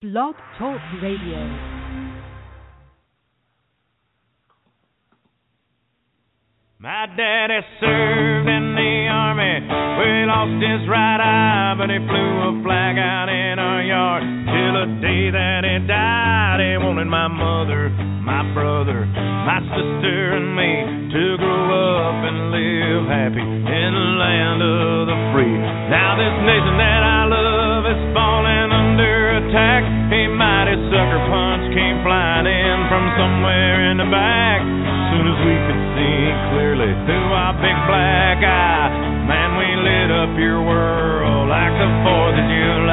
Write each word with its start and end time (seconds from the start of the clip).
Blog 0.00 0.32
Talk 0.56 0.80
Radio. 1.02 1.44
My 6.80 7.04
daddy 7.12 7.60
served 7.76 8.48
in 8.48 8.64
the 8.80 8.92
army. 9.12 9.60
We 9.60 10.24
lost 10.24 10.56
his 10.56 10.88
right 10.88 11.20
eye, 11.20 11.76
but 11.76 11.92
he 11.92 12.00
flew 12.00 12.32
a 12.48 12.64
flag 12.64 12.96
out 12.96 13.28
in 13.28 13.60
our 13.60 13.84
yard. 13.84 14.24
Till 14.24 14.72
the 14.80 14.88
day 15.04 15.28
that 15.36 15.68
he 15.68 15.84
died, 15.84 16.64
he 16.64 16.80
wanted 16.80 17.04
my 17.04 17.28
mother, 17.28 17.92
my 18.24 18.40
brother, 18.56 19.04
my 19.04 19.60
sister, 19.68 20.32
and 20.32 20.56
me 20.56 21.12
to 21.12 21.24
grow 21.36 22.08
up 22.08 22.24
and 22.24 22.48
live 22.48 23.04
happy 23.04 23.44
in 23.44 23.90
the 23.92 24.08
land 24.16 24.64
of 24.64 25.12
the 25.12 25.18
free. 25.36 25.60
Now 25.92 26.16
this 26.16 26.36
nation 26.48 26.80
that 26.80 27.04
I 27.04 27.20
attack. 29.50 29.82
A 30.14 30.22
mighty 30.30 30.78
sucker 30.94 31.22
punch 31.26 31.74
came 31.74 31.98
flying 32.06 32.46
in 32.46 32.78
from 32.86 33.04
somewhere 33.18 33.90
in 33.90 33.98
the 33.98 34.06
back. 34.06 34.62
Soon 35.10 35.26
as 35.26 35.38
we 35.42 35.54
could 35.66 35.82
see 35.98 36.18
clearly 36.54 36.90
through 37.06 37.30
our 37.34 37.54
big 37.58 37.74
black 37.90 38.38
eye, 38.46 38.90
man, 39.26 39.58
we 39.58 39.66
lit 39.82 40.10
up 40.14 40.32
your 40.38 40.62
world 40.62 41.50
like 41.50 41.74
the 41.82 41.90
Fourth 42.06 42.38
of 42.38 42.46
July. 42.46 42.89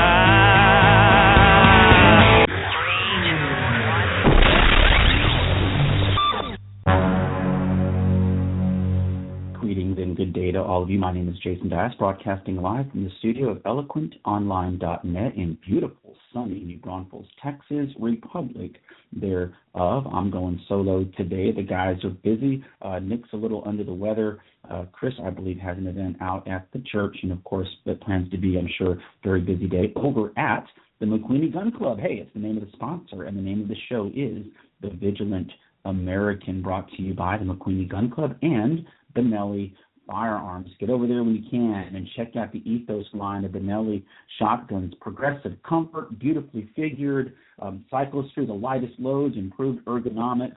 Good 10.17 10.33
day 10.33 10.51
to 10.51 10.59
all 10.59 10.81
of 10.81 10.89
you. 10.89 10.97
My 10.97 11.13
name 11.13 11.29
is 11.29 11.37
Jason 11.43 11.69
Dias, 11.69 11.93
broadcasting 11.99 12.55
live 12.55 12.89
from 12.89 13.03
the 13.03 13.11
studio 13.19 13.51
of 13.51 13.59
eloquentonline.net 13.59 15.35
in 15.35 15.59
beautiful, 15.63 16.15
sunny 16.33 16.59
New 16.61 16.79
Braunfels, 16.79 17.27
Texas, 17.43 17.89
Republic 17.99 18.71
thereof. 19.13 20.07
I'm 20.11 20.31
going 20.31 20.59
solo 20.67 21.05
today. 21.17 21.51
The 21.51 21.61
guys 21.61 21.97
are 22.03 22.09
busy. 22.09 22.65
Uh, 22.81 22.97
Nick's 22.97 23.29
a 23.33 23.35
little 23.35 23.61
under 23.67 23.83
the 23.83 23.93
weather. 23.93 24.39
Uh, 24.67 24.85
Chris, 24.91 25.13
I 25.23 25.29
believe, 25.29 25.59
has 25.59 25.77
an 25.77 25.85
event 25.85 26.17
out 26.19 26.47
at 26.47 26.67
the 26.73 26.81
church, 26.91 27.15
and 27.21 27.31
of 27.31 27.43
course, 27.43 27.69
that 27.85 28.01
plans 28.01 28.31
to 28.31 28.39
be, 28.39 28.57
I'm 28.57 28.69
sure, 28.75 28.99
very 29.23 29.41
busy 29.41 29.67
day 29.67 29.93
over 29.95 30.31
at 30.35 30.65
the 30.99 31.05
McQueeney 31.05 31.53
Gun 31.53 31.71
Club. 31.71 31.99
Hey, 31.99 32.15
it's 32.15 32.33
the 32.33 32.39
name 32.39 32.57
of 32.57 32.65
the 32.65 32.71
sponsor, 32.73 33.25
and 33.25 33.37
the 33.37 33.43
name 33.43 33.61
of 33.61 33.67
the 33.67 33.77
show 33.87 34.07
is 34.15 34.47
The 34.81 34.89
Vigilant 34.89 35.51
American, 35.85 36.63
brought 36.63 36.89
to 36.93 37.03
you 37.03 37.13
by 37.13 37.37
the 37.37 37.45
McQueeney 37.45 37.87
Gun 37.87 38.09
Club 38.09 38.35
and 38.41 38.83
Benelli 39.15 39.73
Firearms. 40.07 40.69
Get 40.79 40.89
over 40.89 41.05
there 41.05 41.23
when 41.23 41.35
you 41.35 41.49
can 41.49 41.95
and 41.95 42.07
check 42.15 42.35
out 42.35 42.53
the 42.53 42.67
Ethos 42.69 43.05
line 43.13 43.43
of 43.43 43.51
Benelli 43.51 44.03
shotguns. 44.39 44.93
Progressive 45.01 45.53
comfort, 45.67 46.17
beautifully 46.17 46.69
figured, 46.75 47.33
um, 47.59 47.85
cycles 47.91 48.31
through 48.33 48.47
the 48.47 48.53
lightest 48.53 48.93
loads, 48.99 49.35
improved 49.35 49.83
ergonomics. 49.85 50.55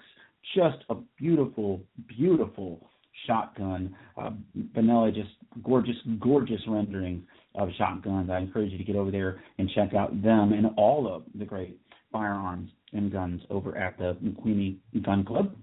Just 0.54 0.78
a 0.88 0.94
beautiful, 1.18 1.80
beautiful 2.06 2.88
shotgun. 3.26 3.94
Uh, 4.16 4.30
Benelli, 4.74 5.14
just 5.14 5.30
gorgeous, 5.62 5.96
gorgeous 6.20 6.60
rendering 6.68 7.24
of 7.56 7.68
shotguns. 7.76 8.30
I 8.30 8.38
encourage 8.38 8.70
you 8.72 8.78
to 8.78 8.84
get 8.84 8.96
over 8.96 9.10
there 9.10 9.42
and 9.58 9.68
check 9.74 9.94
out 9.94 10.22
them 10.22 10.52
and 10.52 10.66
all 10.76 11.12
of 11.12 11.24
the 11.34 11.44
great 11.44 11.78
firearms 12.12 12.70
and 12.92 13.12
guns 13.12 13.42
over 13.50 13.76
at 13.76 13.98
the 13.98 14.16
McQueeney 14.22 14.76
Gun 15.04 15.24
Club. 15.24 15.54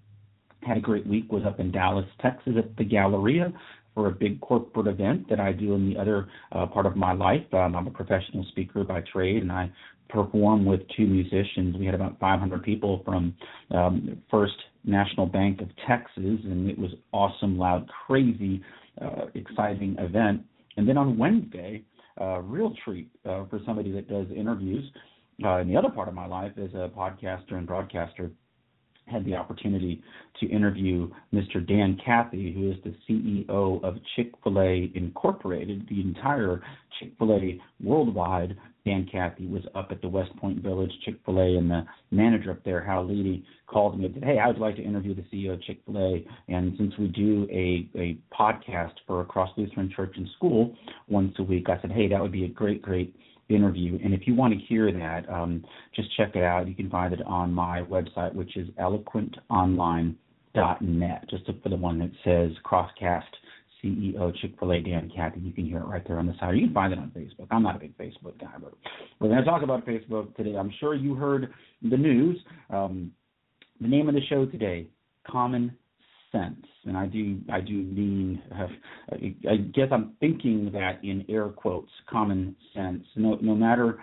Had 0.67 0.77
a 0.77 0.81
great 0.81 1.07
week. 1.07 1.31
Was 1.31 1.43
up 1.45 1.61
in 1.61 1.71
Dallas, 1.71 2.05
Texas, 2.21 2.53
at 2.57 2.75
the 2.75 2.83
Galleria 2.83 3.53
for 3.95 4.07
a 4.07 4.11
big 4.11 4.41
corporate 4.41 4.87
event 4.87 5.29
that 5.29 5.39
I 5.39 5.53
do 5.53 5.75
in 5.75 5.89
the 5.89 5.97
other 5.97 6.27
uh, 6.51 6.65
part 6.65 6.85
of 6.85 6.97
my 6.97 7.13
life. 7.13 7.45
Um, 7.53 7.73
I'm 7.73 7.87
a 7.87 7.91
professional 7.91 8.45
speaker 8.49 8.83
by 8.83 9.01
trade, 9.13 9.43
and 9.43 9.51
I 9.51 9.71
perform 10.09 10.65
with 10.65 10.81
two 10.97 11.07
musicians. 11.07 11.77
We 11.77 11.85
had 11.85 11.95
about 11.95 12.19
500 12.19 12.63
people 12.63 13.01
from 13.05 13.33
um, 13.71 14.21
First 14.29 14.55
National 14.83 15.25
Bank 15.25 15.61
of 15.61 15.69
Texas, 15.87 16.11
and 16.43 16.69
it 16.69 16.77
was 16.77 16.91
awesome, 17.13 17.57
loud, 17.57 17.89
crazy, 18.05 18.61
uh, 19.01 19.27
exciting 19.35 19.95
event. 19.99 20.41
And 20.75 20.87
then 20.87 20.97
on 20.97 21.17
Wednesday, 21.17 21.83
a 22.19 22.23
uh, 22.23 22.39
real 22.39 22.73
treat 22.83 23.09
uh, 23.25 23.45
for 23.45 23.61
somebody 23.65 23.91
that 23.93 24.09
does 24.09 24.25
interviews 24.35 24.83
uh, 25.45 25.59
in 25.59 25.69
the 25.69 25.77
other 25.77 25.89
part 25.89 26.09
of 26.09 26.13
my 26.13 26.27
life 26.27 26.51
as 26.57 26.73
a 26.73 26.89
podcaster 26.93 27.53
and 27.53 27.65
broadcaster 27.65 28.31
had 29.07 29.25
the 29.25 29.35
opportunity 29.35 30.01
to 30.39 30.47
interview 30.47 31.09
Mr. 31.33 31.65
Dan 31.65 31.97
Cathy, 32.03 32.53
who 32.53 32.71
is 32.71 32.77
the 32.83 32.93
CEO 33.07 33.83
of 33.83 33.97
Chick 34.15 34.31
fil 34.43 34.59
A 34.59 34.91
Incorporated, 34.95 35.87
the 35.89 36.01
entire 36.01 36.61
Chick 36.99 37.13
fil 37.17 37.33
A 37.33 37.59
worldwide. 37.81 38.57
Dan 38.85 39.07
Cathy 39.11 39.47
was 39.47 39.63
up 39.75 39.89
at 39.91 40.01
the 40.01 40.07
West 40.07 40.33
Point 40.37 40.63
Village 40.63 40.91
Chick 41.03 41.15
fil 41.25 41.39
A, 41.39 41.57
and 41.57 41.69
the 41.69 41.85
manager 42.11 42.51
up 42.51 42.63
there, 42.63 42.83
Hal 42.83 43.05
Leedy, 43.05 43.43
called 43.67 43.99
me 43.99 44.05
and 44.05 44.13
said, 44.13 44.23
Hey, 44.23 44.39
I 44.39 44.47
would 44.47 44.59
like 44.59 44.77
to 44.77 44.83
interview 44.83 45.13
the 45.13 45.23
CEO 45.23 45.53
of 45.53 45.63
Chick 45.63 45.79
fil 45.85 45.97
A. 45.97 46.25
And 46.47 46.73
since 46.77 46.93
we 46.97 47.07
do 47.07 47.47
a, 47.51 47.89
a 47.99 48.17
podcast 48.33 48.93
for 49.05 49.23
Cross 49.25 49.51
Lutheran 49.57 49.91
Church 49.93 50.13
and 50.15 50.27
School 50.37 50.75
once 51.09 51.33
a 51.39 51.43
week, 51.43 51.67
I 51.69 51.81
said, 51.81 51.91
Hey, 51.91 52.07
that 52.07 52.21
would 52.21 52.31
be 52.31 52.45
a 52.45 52.49
great, 52.49 52.81
great 52.81 53.13
interview. 53.49 53.99
And 54.03 54.13
if 54.13 54.27
you 54.27 54.35
want 54.35 54.53
to 54.53 54.59
hear 54.59 54.91
that, 54.91 55.27
um, 55.29 55.63
just 55.95 56.15
check 56.17 56.35
it 56.35 56.43
out. 56.43 56.67
You 56.67 56.75
can 56.75 56.89
find 56.89 57.13
it 57.13 57.21
on 57.25 57.53
my 57.53 57.83
website, 57.83 58.33
which 58.33 58.57
is 58.57 58.67
eloquentonline.net. 58.79 61.29
Just 61.29 61.47
look 61.47 61.63
for 61.63 61.69
the 61.69 61.77
one 61.77 61.99
that 61.99 62.11
says 62.23 62.51
Crosscast 62.65 63.23
CEO 63.83 64.35
Chick 64.41 64.53
Fil 64.59 64.73
A 64.73 64.81
Dan 64.81 65.11
Cathy. 65.15 65.39
You 65.39 65.53
can 65.53 65.65
hear 65.65 65.77
it 65.77 65.85
right 65.85 66.05
there 66.07 66.19
on 66.19 66.25
the 66.25 66.33
side. 66.39 66.55
You 66.55 66.65
can 66.65 66.73
find 66.73 66.93
it 66.93 66.99
on 66.99 67.11
Facebook. 67.15 67.47
I'm 67.51 67.63
not 67.63 67.75
a 67.75 67.79
big 67.79 67.97
Facebook 67.97 68.39
guy, 68.39 68.53
but 68.59 68.73
we're 69.19 69.29
going 69.29 69.39
to 69.39 69.45
talk 69.45 69.63
about 69.63 69.85
Facebook 69.85 70.35
today. 70.35 70.55
I'm 70.55 70.73
sure 70.79 70.95
you 70.95 71.15
heard 71.15 71.53
the 71.81 71.97
news. 71.97 72.37
Um, 72.69 73.11
the 73.79 73.87
name 73.87 74.09
of 74.09 74.15
the 74.15 74.25
show 74.29 74.45
today: 74.45 74.87
Common 75.29 75.77
sense, 76.31 76.65
and 76.85 76.97
I 76.97 77.05
do 77.05 77.39
I 77.51 77.61
do 77.61 77.73
mean 77.73 78.41
uh, 78.53 78.67
I 79.49 79.57
guess 79.57 79.87
I'm 79.91 80.13
thinking 80.19 80.69
that 80.73 81.03
in 81.03 81.25
air 81.29 81.49
quotes, 81.49 81.91
common 82.09 82.55
sense. 82.73 83.03
No 83.15 83.37
no 83.41 83.55
matter 83.55 83.99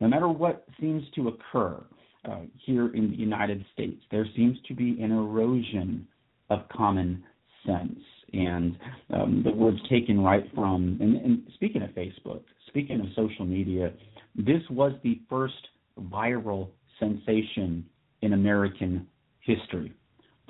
no 0.00 0.08
matter 0.08 0.28
what 0.28 0.64
seems 0.80 1.02
to 1.14 1.28
occur 1.28 1.82
uh, 2.24 2.40
here 2.64 2.94
in 2.94 3.10
the 3.10 3.16
United 3.16 3.64
States, 3.72 4.02
there 4.10 4.26
seems 4.36 4.58
to 4.68 4.74
be 4.74 5.00
an 5.00 5.12
erosion 5.12 6.06
of 6.50 6.60
common 6.68 7.24
sense, 7.66 7.98
and 8.32 8.76
um, 9.12 9.42
the 9.44 9.50
words 9.50 9.78
taken 9.88 10.20
right 10.20 10.44
from. 10.54 10.98
And, 11.00 11.16
and 11.16 11.42
speaking 11.54 11.82
of 11.82 11.90
Facebook, 11.90 12.42
speaking 12.68 13.00
of 13.00 13.06
social 13.16 13.44
media, 13.44 13.92
this 14.36 14.62
was 14.70 14.92
the 15.02 15.20
first 15.28 15.54
viral 15.98 16.68
sensation 17.00 17.84
in 18.22 18.32
American 18.32 19.06
history 19.40 19.92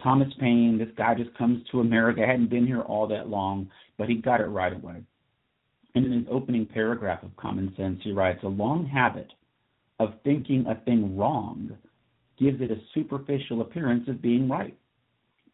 Thomas 0.03 0.33
Paine, 0.39 0.79
this 0.79 0.95
guy 0.97 1.15
just 1.15 1.37
comes 1.37 1.63
to 1.71 1.81
America, 1.81 2.25
hadn't 2.27 2.51
been 2.51 2.67
here 2.67 2.83
all 2.83 3.07
that 3.09 3.29
long, 3.29 3.71
but 3.99 4.09
he 4.09 4.17
got 4.17 4.41
it 4.41 4.47
right 4.47 4.73
away. 4.73 5.03
And 5.95 6.05
in 6.05 6.13
his 6.13 6.27
opening 6.31 6.67
paragraph 6.67 7.23
of 7.23 7.37
Common 7.37 7.73
Sense, 7.77 8.01
he 8.03 8.13
writes 8.13 8.41
A 8.43 8.49
long 8.49 8.87
habit 8.87 9.33
of 9.99 10.15
thinking 10.25 10.67
a 10.67 10.75
thing 10.85 11.17
wrong 11.17 11.77
gives 12.39 12.61
it 12.61 12.71
a 12.71 12.81
superficial 12.95 13.63
appearance 13.63 14.07
of 14.09 14.21
being 14.21 14.49
right 14.49 14.77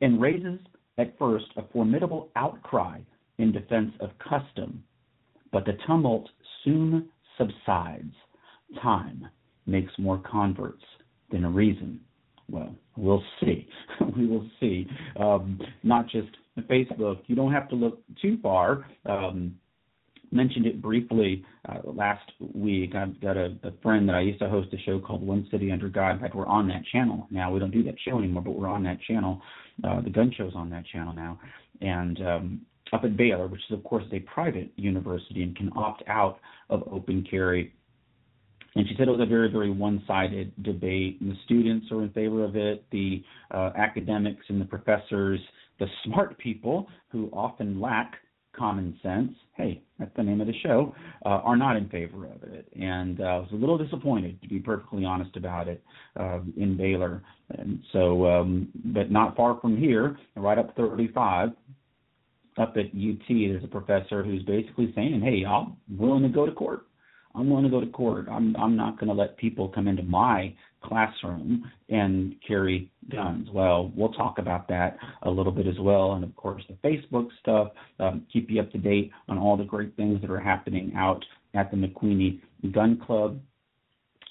and 0.01 0.21
raises 0.21 0.59
at 0.99 1.17
first 1.19 1.47
a 1.57 1.63
formidable 1.73 2.31
outcry 2.35 2.99
in 3.39 3.53
defense 3.53 3.93
of 4.01 4.11
custom. 4.19 4.83
But 5.53 5.65
the 5.65 5.79
tumult 5.87 6.29
soon 6.65 7.09
subsides. 7.39 8.15
Time 8.83 9.29
makes 9.67 9.93
more 9.99 10.19
converts 10.19 10.83
than 11.31 11.55
reason. 11.55 12.01
Well, 12.51 12.75
we'll 12.97 13.23
see. 13.41 13.69
we 14.17 14.27
will 14.27 14.49
see. 14.61 14.87
Um, 15.19 15.61
not 15.83 16.09
just 16.09 16.29
Facebook. 16.61 17.21
You 17.27 17.37
don't 17.37 17.53
have 17.53 17.69
to 17.71 17.75
look 17.75 18.01
too 18.21 18.39
far. 18.43 18.87
Um, 19.07 19.57
mentioned 20.31 20.67
it 20.67 20.81
briefly 20.81 21.45
uh, 21.69 21.79
last 21.85 22.31
week. 22.55 22.95
I've 22.95 23.21
got 23.21 23.37
a, 23.37 23.57
a, 23.63 23.73
friend 23.83 24.09
that 24.09 24.15
I 24.15 24.21
used 24.21 24.39
to 24.41 24.49
host 24.49 24.69
a 24.73 24.79
show 24.79 24.99
called 24.99 25.23
One 25.23 25.47
City 25.51 25.71
Under 25.71 25.89
God. 25.89 26.13
In 26.13 26.21
fact, 26.21 26.35
we're 26.35 26.47
on 26.47 26.69
that 26.69 26.83
channel 26.91 27.27
now. 27.31 27.53
We 27.53 27.61
don't 27.61 27.71
do 27.71 27.83
that 27.85 27.95
show 28.07 28.19
anymore, 28.19 28.43
but 28.43 28.53
we're 28.53 28.69
on 28.69 28.83
that 28.85 29.01
channel. 29.03 29.41
Uh, 29.85 30.01
the 30.01 30.11
gun 30.11 30.33
show's 30.37 30.55
on 30.55 30.71
that 30.71 30.87
channel 30.87 31.13
now. 31.13 31.39
And 31.81 32.27
um, 32.27 32.61
up 32.93 33.05
at 33.05 33.17
Baylor, 33.17 33.47
which 33.47 33.61
is, 33.71 33.77
of 33.77 33.85
course, 33.85 34.05
a 34.13 34.21
private 34.21 34.71
university 34.77 35.43
and 35.43 35.57
can 35.57 35.71
opt 35.77 36.03
out 36.09 36.39
of 36.71 36.83
open 36.91 37.27
carry 37.29 37.75
and 38.75 38.89
she 38.89 38.95
said 38.97 39.09
it 39.09 39.11
was 39.11 39.21
a 39.21 39.27
very, 39.27 39.51
very 39.51 39.71
one-sided 39.71 40.53
debate. 40.63 41.21
And 41.21 41.31
the 41.31 41.37
students 41.45 41.87
are 41.91 42.03
in 42.03 42.11
favor 42.11 42.45
of 42.45 42.57
it. 42.57 42.85
The 42.91 43.23
uh, 43.51 43.71
academics 43.77 44.45
and 44.49 44.61
the 44.61 44.65
professors, 44.65 45.41
the 45.79 45.87
smart 46.05 46.39
people 46.39 46.89
who 47.11 47.29
often 47.33 47.81
lack 47.81 48.15
common 48.57 48.99
sense, 49.03 49.33
hey, 49.57 49.83
that's 49.99 50.15
the 50.17 50.23
name 50.23 50.41
of 50.41 50.47
the 50.47 50.59
show, 50.63 50.95
uh, 51.25 51.29
are 51.29 51.57
not 51.57 51.77
in 51.77 51.89
favor 51.89 52.27
of 52.27 52.43
it. 52.43 52.67
And 52.79 53.21
uh, 53.21 53.25
I 53.25 53.37
was 53.39 53.49
a 53.53 53.57
little 53.57 53.79
disappointed, 53.79 54.41
to 54.43 54.49
be 54.49 54.59
perfectly 54.59 55.05
honest 55.05 55.37
about 55.37 55.69
it, 55.69 55.83
uh, 56.19 56.41
in 56.57 56.77
Baylor. 56.77 57.23
And 57.51 57.83
so, 57.93 58.27
um, 58.27 58.69
but 58.87 59.11
not 59.11 59.37
far 59.37 59.59
from 59.61 59.77
here, 59.77 60.19
right 60.37 60.59
up 60.59 60.77
35, 60.77 61.51
up 62.59 62.77
at 62.77 62.87
UT, 62.87 63.27
there's 63.29 63.65
a 63.65 63.69
professor 63.69 64.23
who's 64.23 64.43
basically 64.43 64.93
saying, 64.95 65.23
hey, 65.23 65.45
I'm 65.47 65.77
willing 65.99 66.23
to 66.23 66.29
go 66.29 66.45
to 66.45 66.53
court 66.53 66.87
I'm 67.35 67.49
going 67.49 67.65
to 67.65 67.71
go 67.71 67.81
to 67.81 67.87
court. 67.87 68.27
I'm 68.31 68.55
I'm 68.57 68.77
not 68.77 68.99
going 68.99 69.09
to 69.09 69.15
let 69.15 69.37
people 69.37 69.69
come 69.69 69.89
into 69.89 70.03
my 70.03 70.55
classroom 70.83 71.71
and 71.89 72.35
carry 72.47 72.91
guns. 73.11 73.49
Well, 73.53 73.93
we'll 73.95 74.13
talk 74.13 74.39
about 74.39 74.69
that 74.69 74.99
a 75.23 75.31
little 75.31 75.53
bit 75.53 75.67
as 75.67 75.79
well, 75.79 76.13
and 76.13 76.25
of 76.25 76.35
course 76.37 76.63
the 76.69 76.89
Facebook 76.89 77.29
stuff. 77.41 77.69
Um, 78.01 78.27
keep 78.33 78.51
you 78.51 78.61
up 78.61 78.71
to 78.73 78.79
date 78.79 79.11
on 79.29 79.39
all 79.39 79.57
the 79.57 79.65
great 79.65 79.97
things 79.97 80.21
that 80.21 80.31
are 80.31 80.41
happening 80.41 80.93
out 80.97 81.25
at 81.55 81.71
the 81.71 81.77
McQueeney 81.77 82.41
Gun 82.73 83.01
Club. 83.05 83.41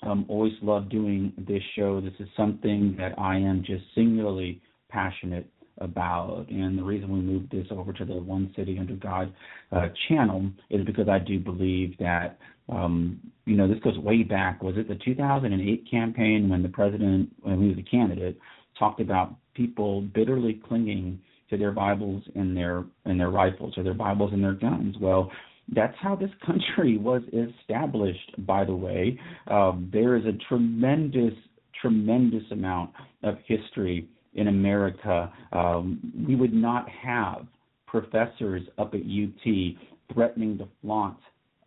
Um, 0.04 0.26
always 0.28 0.54
love 0.62 0.90
doing 0.90 1.32
this 1.38 1.62
show. 1.76 2.02
This 2.02 2.14
is 2.20 2.28
something 2.36 2.96
that 2.98 3.18
I 3.20 3.38
am 3.38 3.64
just 3.64 3.84
singularly 3.94 4.62
passionate 4.90 5.48
about. 5.82 6.46
And 6.50 6.78
the 6.78 6.84
reason 6.84 7.12
we 7.12 7.20
moved 7.20 7.52
this 7.52 7.68
over 7.72 7.92
to 7.94 8.06
the 8.06 8.14
One 8.14 8.54
City 8.56 8.78
Under 8.80 8.96
God 8.96 9.34
uh, 9.72 9.88
channel 10.08 10.50
is 10.70 10.86
because 10.86 11.10
I 11.10 11.20
do 11.20 11.40
believe 11.40 11.98
that, 12.00 12.38
um, 12.70 13.20
you 13.46 13.56
know, 13.56 13.68
this 13.68 13.80
goes 13.80 13.98
way 13.98 14.24
back. 14.24 14.64
Was 14.64 14.76
it 14.78 14.88
the 14.88 14.98
2008 15.04 15.88
campaign 15.90 16.50
when 16.50 16.64
the 16.64 16.70
president, 16.70 17.30
when 17.42 17.62
he 17.62 17.68
was 17.70 17.78
a 17.78 17.90
candidate, 17.90 18.38
talked 18.78 19.02
about 19.02 19.36
people 19.54 20.02
bitterly 20.02 20.62
clinging 20.68 21.20
to 21.50 21.58
their 21.58 21.72
Bibles 21.72 22.24
and 22.36 22.56
their 22.56 22.86
and 23.06 23.20
their 23.20 23.30
rifles 23.30 23.74
or 23.78 23.84
their 23.84 23.94
Bibles 23.94 24.32
and 24.34 24.44
their 24.44 24.54
guns? 24.54 24.96
Well, 25.00 25.32
that's 25.74 25.96
how 26.02 26.16
this 26.16 26.32
country 26.46 26.98
was 27.02 27.22
established, 27.34 28.46
by 28.46 28.66
the 28.66 28.76
way. 28.76 29.20
Um, 29.48 29.90
there 29.94 30.16
is 30.16 30.26
a 30.26 30.34
tremendous, 30.48 31.34
tremendous 31.82 32.44
amount 32.52 32.92
of 33.24 33.36
history 33.48 34.08
in 34.34 34.48
America. 34.48 35.32
Um, 35.52 36.00
we 36.28 36.36
would 36.36 36.54
not 36.54 36.88
have 36.90 37.46
professors 37.88 38.64
up 38.78 38.94
at 38.94 39.02
UT 39.02 39.76
threatening 40.14 40.58
to 40.58 40.68
flaunt 40.82 41.18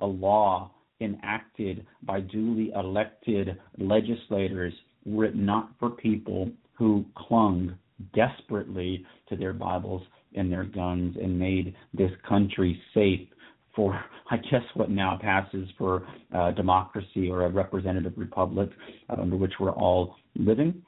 a 0.01 0.07
law 0.07 0.71
enacted 1.01 1.87
by 2.03 2.21
duly 2.21 2.73
elected 2.75 3.59
legislators 3.79 4.73
were 5.05 5.27
it 5.27 5.37
not 5.37 5.71
for 5.79 5.91
people 5.91 6.51
who 6.73 7.05
clung 7.17 7.77
desperately 8.15 9.05
to 9.29 9.37
their 9.37 9.53
Bibles 9.53 10.03
and 10.35 10.51
their 10.51 10.65
guns 10.65 11.17
and 11.21 11.39
made 11.39 11.75
this 11.93 12.11
country 12.29 12.81
safe 12.93 13.29
for, 13.75 13.99
I 14.31 14.37
guess, 14.39 14.63
what 14.75 14.91
now 14.91 15.19
passes 15.21 15.69
for 15.77 16.07
uh, 16.35 16.53
democracy 16.53 17.31
or 17.31 17.45
a 17.45 17.51
representative 17.51 18.15
republic 18.17 18.71
uh, 19.11 19.21
under 19.21 19.37
which 19.37 19.53
we're 19.61 19.73
all 19.73 20.17
living. 20.37 20.83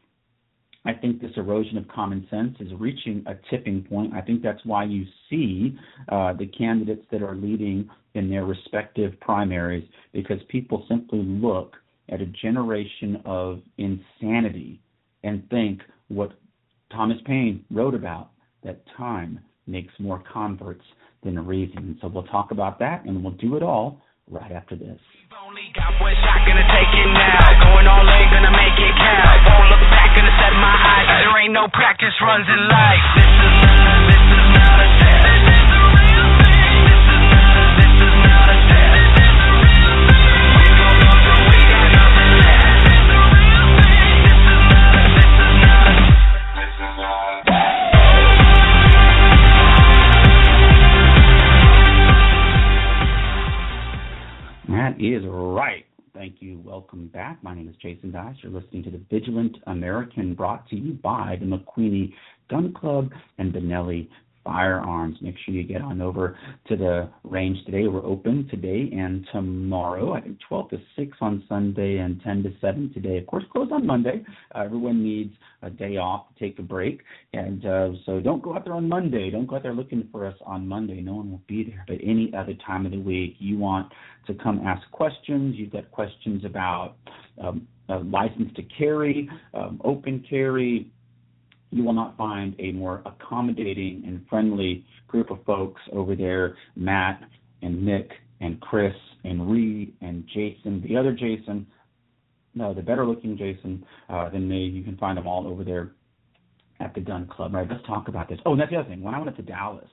I 0.86 0.92
think 0.92 1.20
this 1.20 1.32
erosion 1.36 1.78
of 1.78 1.88
common 1.88 2.26
sense 2.30 2.56
is 2.60 2.72
reaching 2.78 3.24
a 3.26 3.34
tipping 3.50 3.82
point. 3.82 4.14
I 4.14 4.20
think 4.20 4.42
that's 4.42 4.64
why 4.64 4.84
you 4.84 5.04
see 5.28 5.76
uh, 6.08 6.32
the 6.32 6.46
candidates 6.46 7.04
that 7.10 7.22
are 7.22 7.34
leading 7.34 7.90
in 8.14 8.30
their 8.30 8.44
respective 8.44 9.18
primaries, 9.20 9.86
because 10.12 10.38
people 10.48 10.84
simply 10.88 11.22
look 11.22 11.74
at 12.08 12.20
a 12.20 12.26
generation 12.26 13.20
of 13.24 13.60
insanity 13.78 14.80
and 15.24 15.48
think 15.50 15.80
what 16.08 16.32
Thomas 16.92 17.18
Paine 17.26 17.64
wrote 17.70 17.94
about 17.94 18.30
that 18.62 18.80
time 18.96 19.40
makes 19.66 19.92
more 19.98 20.22
converts 20.32 20.84
than 21.24 21.44
reason. 21.44 21.98
So 22.00 22.08
we'll 22.08 22.22
talk 22.24 22.52
about 22.52 22.78
that 22.78 23.04
and 23.04 23.22
we'll 23.22 23.32
do 23.34 23.56
it 23.56 23.62
all 23.62 24.00
right 24.30 24.52
after 24.52 24.76
this. 24.76 24.98
Only 25.36 25.68
got 25.76 25.92
one 26.00 26.16
shot, 26.24 26.48
gonna 26.48 26.64
take 26.64 26.92
it 26.96 27.10
now. 27.12 27.44
Going 27.60 27.84
all 27.84 28.08
in, 28.08 28.24
gonna 28.32 28.56
make 28.56 28.72
it 28.72 28.94
count. 28.96 29.36
Won't 29.44 29.68
look 29.68 29.84
back, 29.92 30.16
gonna 30.16 30.32
set 30.40 30.54
my. 30.56 30.72
There 31.20 31.36
ain't 31.44 31.52
no 31.52 31.68
practice 31.76 32.16
runs 32.24 32.48
in 32.48 32.56
life. 32.72 33.04
This 33.20 33.28
is, 33.28 33.55
Is 54.98 55.24
right. 55.26 55.84
Thank 56.14 56.36
you. 56.40 56.58
Welcome 56.64 57.08
back. 57.08 57.42
My 57.42 57.54
name 57.54 57.68
is 57.68 57.76
Jason 57.82 58.12
Dice. 58.12 58.34
You're 58.40 58.50
listening 58.50 58.82
to 58.84 58.90
the 58.90 59.02
Vigilant 59.10 59.58
American 59.66 60.34
brought 60.34 60.66
to 60.70 60.76
you 60.76 60.94
by 60.94 61.36
the 61.38 61.44
McQueeney 61.44 62.14
Gun 62.48 62.72
Club 62.72 63.10
and 63.36 63.52
Benelli 63.52 64.08
firearms. 64.46 65.18
Make 65.20 65.34
sure 65.44 65.52
you 65.52 65.64
get 65.64 65.82
on 65.82 66.00
over 66.00 66.38
to 66.68 66.76
the 66.76 67.10
range 67.24 67.58
today. 67.66 67.88
We're 67.88 68.06
open 68.06 68.48
today 68.48 68.88
and 68.96 69.26
tomorrow. 69.32 70.14
I 70.14 70.20
think 70.20 70.38
12 70.48 70.70
to 70.70 70.78
6 70.96 71.16
on 71.20 71.44
Sunday 71.48 71.98
and 71.98 72.22
10 72.22 72.44
to 72.44 72.52
7 72.60 72.92
today. 72.94 73.18
Of 73.18 73.26
course, 73.26 73.44
closed 73.52 73.72
on 73.72 73.84
Monday. 73.84 74.24
Uh, 74.54 74.60
everyone 74.60 75.02
needs 75.02 75.34
a 75.62 75.70
day 75.70 75.96
off 75.96 76.26
to 76.28 76.44
take 76.44 76.58
a 76.60 76.62
break. 76.62 77.00
And 77.32 77.66
uh, 77.66 77.88
so 78.06 78.20
don't 78.20 78.42
go 78.42 78.54
out 78.54 78.64
there 78.64 78.74
on 78.74 78.88
Monday. 78.88 79.30
Don't 79.30 79.46
go 79.46 79.56
out 79.56 79.64
there 79.64 79.74
looking 79.74 80.08
for 80.12 80.24
us 80.24 80.36
on 80.46 80.66
Monday. 80.66 81.00
No 81.00 81.16
one 81.16 81.30
will 81.30 81.42
be 81.48 81.64
there. 81.64 81.84
But 81.88 81.98
any 82.02 82.32
other 82.36 82.54
time 82.64 82.86
of 82.86 82.92
the 82.92 83.00
week, 83.00 83.36
you 83.38 83.58
want 83.58 83.92
to 84.28 84.34
come 84.34 84.60
ask 84.64 84.88
questions. 84.92 85.56
You've 85.56 85.72
got 85.72 85.90
questions 85.90 86.44
about 86.44 86.94
um, 87.42 87.66
a 87.88 87.98
license 87.98 88.52
to 88.56 88.62
carry, 88.62 89.28
um, 89.54 89.80
open 89.84 90.24
carry, 90.28 90.90
you 91.76 91.84
will 91.84 91.92
not 91.92 92.16
find 92.16 92.56
a 92.58 92.72
more 92.72 93.02
accommodating 93.04 94.02
and 94.06 94.24
friendly 94.30 94.84
group 95.08 95.30
of 95.30 95.38
folks 95.44 95.80
over 95.92 96.16
there. 96.16 96.56
Matt 96.74 97.20
and 97.60 97.84
Nick 97.84 98.10
and 98.40 98.58
Chris 98.60 98.94
and 99.24 99.50
Reed 99.50 99.94
and 100.00 100.26
Jason, 100.32 100.82
the 100.86 100.96
other 100.96 101.12
Jason, 101.12 101.66
no, 102.54 102.72
the 102.72 102.80
better 102.80 103.06
looking 103.06 103.36
Jason 103.36 103.84
uh, 104.08 104.30
than 104.30 104.48
me. 104.48 104.64
You 104.64 104.82
can 104.82 104.96
find 104.96 105.18
them 105.18 105.26
all 105.26 105.46
over 105.46 105.64
there 105.64 105.92
at 106.80 106.94
the 106.94 107.00
gun 107.00 107.26
club. 107.26 107.52
Right? 107.52 107.68
Let's 107.70 107.86
talk 107.86 108.08
about 108.08 108.30
this. 108.30 108.38
Oh, 108.46 108.52
and 108.52 108.60
that's 108.60 108.70
the 108.70 108.78
other 108.78 108.88
thing. 108.88 109.02
When 109.02 109.14
I 109.14 109.18
went 109.18 109.28
up 109.28 109.36
to 109.36 109.42
Dallas, 109.42 109.84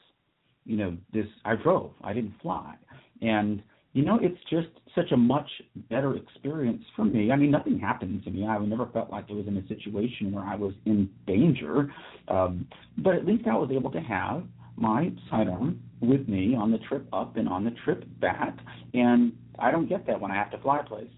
you 0.65 0.77
know, 0.77 0.95
this 1.11 1.25
I 1.43 1.55
drove. 1.57 1.91
I 2.01 2.13
didn't 2.13 2.35
fly, 2.41 2.75
and 3.21 3.61
you 3.93 4.03
know, 4.03 4.19
it's 4.21 4.39
just 4.49 4.67
such 4.95 5.11
a 5.11 5.17
much 5.17 5.49
better 5.89 6.15
experience 6.15 6.83
for 6.95 7.05
me. 7.05 7.31
I 7.31 7.35
mean, 7.35 7.51
nothing 7.51 7.79
happened 7.79 8.23
to 8.23 8.31
me. 8.31 8.45
I 8.45 8.57
never 8.59 8.87
felt 8.87 9.11
like 9.11 9.25
I 9.29 9.33
was 9.33 9.47
in 9.47 9.57
a 9.57 9.67
situation 9.67 10.31
where 10.31 10.43
I 10.43 10.55
was 10.55 10.73
in 10.85 11.09
danger. 11.27 11.91
Um, 12.27 12.67
but 12.97 13.15
at 13.15 13.25
least 13.25 13.47
I 13.47 13.55
was 13.55 13.69
able 13.71 13.91
to 13.91 14.01
have 14.01 14.43
my 14.75 15.11
sidearm 15.29 15.79
with 16.01 16.27
me 16.27 16.55
on 16.55 16.71
the 16.71 16.79
trip 16.79 17.07
up 17.13 17.37
and 17.37 17.47
on 17.47 17.63
the 17.63 17.71
trip 17.85 18.03
back. 18.19 18.57
And 18.95 19.33
I 19.59 19.69
don't 19.69 19.87
get 19.87 20.07
that 20.07 20.19
when 20.19 20.31
I 20.31 20.35
have 20.35 20.51
to 20.51 20.57
fly 20.57 20.81
places. 20.81 21.09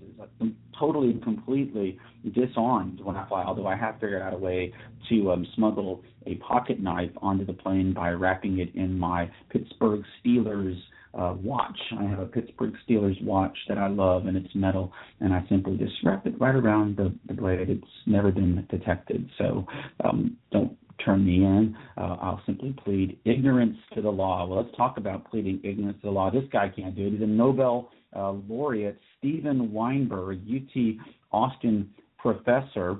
I'm 0.41 0.55
totally 0.77 1.11
and 1.11 1.23
completely 1.23 1.97
disarmed 2.33 2.99
when 3.01 3.15
I 3.15 3.27
fly, 3.27 3.43
although 3.43 3.67
I 3.67 3.77
have 3.77 3.95
figured 3.95 4.21
out 4.21 4.33
a 4.33 4.37
way 4.37 4.73
to 5.09 5.31
um, 5.31 5.47
smuggle 5.55 6.03
a 6.25 6.35
pocket 6.35 6.81
knife 6.81 7.11
onto 7.21 7.45
the 7.45 7.53
plane 7.53 7.93
by 7.93 8.09
wrapping 8.09 8.59
it 8.59 8.75
in 8.75 8.97
my 8.97 9.29
Pittsburgh 9.49 10.03
Steelers 10.19 10.77
uh, 11.17 11.33
watch. 11.41 11.77
I 11.97 12.03
have 12.03 12.19
a 12.19 12.25
Pittsburgh 12.25 12.73
Steelers 12.87 13.21
watch 13.23 13.57
that 13.69 13.77
I 13.77 13.87
love, 13.87 14.25
and 14.25 14.35
it's 14.35 14.53
metal, 14.53 14.91
and 15.21 15.33
I 15.33 15.45
simply 15.49 15.77
just 15.77 15.93
wrap 16.03 16.25
it 16.27 16.39
right 16.39 16.55
around 16.55 16.97
the, 16.97 17.13
the 17.27 17.33
blade. 17.33 17.69
It's 17.69 17.87
never 18.05 18.31
been 18.31 18.65
detected, 18.69 19.29
so 19.37 19.65
um, 20.03 20.37
don't 20.51 20.77
turn 21.03 21.25
me 21.25 21.37
in. 21.37 21.75
Uh, 21.97 22.17
I'll 22.21 22.41
simply 22.45 22.75
plead 22.83 23.17
ignorance 23.25 23.77
to 23.93 24.01
the 24.01 24.09
law. 24.09 24.45
Well, 24.45 24.63
let's 24.63 24.75
talk 24.75 24.97
about 24.97 25.29
pleading 25.29 25.61
ignorance 25.63 25.97
to 26.01 26.07
the 26.07 26.11
law. 26.11 26.29
This 26.31 26.43
guy 26.51 26.69
can't 26.69 26.95
do 26.95 27.07
it. 27.07 27.13
He's 27.13 27.21
a 27.21 27.25
Nobel 27.25 27.89
uh, 28.15 28.31
laureate, 28.31 28.97
Steven 29.17 29.71
Weinberg, 29.71 30.41
UT 30.49 30.95
Austin 31.31 31.89
professor. 32.17 32.97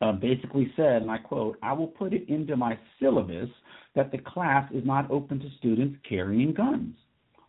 Uh, 0.00 0.10
basically 0.10 0.72
said, 0.74 1.02
and 1.02 1.10
I 1.12 1.18
quote, 1.18 1.56
I 1.62 1.72
will 1.72 1.86
put 1.86 2.12
it 2.12 2.28
into 2.28 2.56
my 2.56 2.76
syllabus 3.00 3.48
that 3.94 4.10
the 4.10 4.18
class 4.18 4.68
is 4.72 4.84
not 4.84 5.08
open 5.12 5.38
to 5.38 5.46
students 5.58 5.96
carrying 6.08 6.52
guns. 6.52 6.96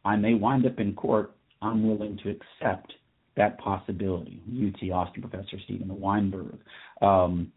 I 0.06 0.16
may 0.16 0.34
wind 0.34 0.66
up 0.66 0.80
in 0.80 0.94
court. 0.94 1.36
I'm 1.62 1.88
willing 1.88 2.20
to 2.24 2.30
accept 2.30 2.94
that 3.36 3.58
possibility. 3.60 4.42
UT 4.50 4.92
Austin 4.92 5.22
professor 5.22 5.58
Steven 5.66 6.00
Weinberg. 6.00 6.60
Um, 7.02 7.52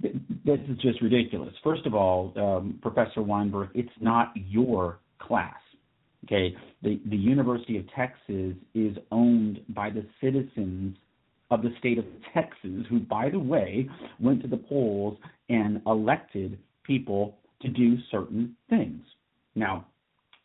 th- 0.00 0.14
this 0.44 0.60
is 0.68 0.78
just 0.78 1.02
ridiculous. 1.02 1.52
First 1.62 1.86
of 1.86 1.94
all, 1.94 2.32
um, 2.36 2.78
Professor 2.80 3.22
Weinberg, 3.22 3.70
it's 3.74 3.88
not 4.00 4.32
your 4.34 5.00
class. 5.18 5.54
Okay, 6.24 6.54
the 6.82 7.00
the 7.06 7.16
University 7.16 7.78
of 7.78 7.84
Texas 7.94 8.54
is 8.74 8.96
owned 9.10 9.60
by 9.68 9.90
the 9.90 10.04
citizens 10.20 10.96
of 11.50 11.62
the 11.62 11.70
state 11.78 11.98
of 11.98 12.04
Texas, 12.34 12.84
who, 12.90 13.00
by 13.00 13.30
the 13.30 13.38
way, 13.38 13.88
went 14.20 14.42
to 14.42 14.48
the 14.48 14.56
polls 14.56 15.16
and 15.48 15.80
elected 15.86 16.58
people 16.84 17.38
to 17.62 17.68
do 17.68 17.96
certain 18.10 18.54
things. 18.68 19.02
Now, 19.54 19.86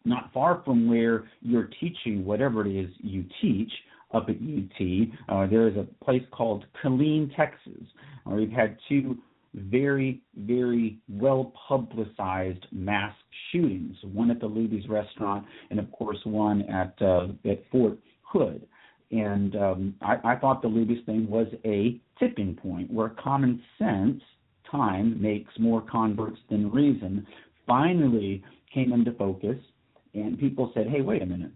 not 0.05 0.31
far 0.33 0.61
from 0.65 0.87
where 0.89 1.25
you're 1.41 1.69
teaching 1.79 2.25
whatever 2.25 2.65
it 2.65 2.71
is 2.71 2.89
you 2.99 3.25
teach 3.41 3.71
up 4.13 4.29
at 4.29 4.35
UT, 4.35 5.07
uh, 5.29 5.47
there 5.49 5.67
is 5.67 5.75
a 5.75 5.87
place 6.03 6.21
called 6.31 6.65
Killeen, 6.83 7.35
Texas, 7.35 7.83
where 8.25 8.37
we've 8.37 8.51
had 8.51 8.77
two 8.87 9.17
very, 9.53 10.21
very 10.35 10.99
well 11.09 11.53
publicized 11.67 12.65
mass 12.71 13.15
shootings. 13.51 13.95
One 14.11 14.31
at 14.31 14.39
the 14.39 14.47
Luby's 14.47 14.87
restaurant, 14.89 15.45
and 15.69 15.79
of 15.79 15.91
course 15.91 16.17
one 16.23 16.63
at 16.63 16.95
uh, 17.01 17.27
at 17.49 17.63
Fort 17.71 17.97
Hood. 18.23 18.65
And 19.11 19.55
um, 19.55 19.95
I, 20.01 20.15
I 20.23 20.35
thought 20.37 20.63
the 20.63 20.67
Luby's 20.67 21.05
thing 21.05 21.29
was 21.29 21.47
a 21.65 21.99
tipping 22.19 22.55
point 22.55 22.91
where 22.91 23.09
common 23.09 23.61
sense, 23.77 24.21
time 24.69 25.21
makes 25.21 25.53
more 25.59 25.81
converts 25.81 26.39
than 26.49 26.71
reason, 26.71 27.27
finally 27.67 28.43
came 28.73 28.91
into 28.91 29.11
focus, 29.11 29.57
and 30.13 30.39
people 30.39 30.71
said, 30.73 30.87
"Hey, 30.87 31.01
wait 31.01 31.21
a 31.21 31.25
minute." 31.25 31.51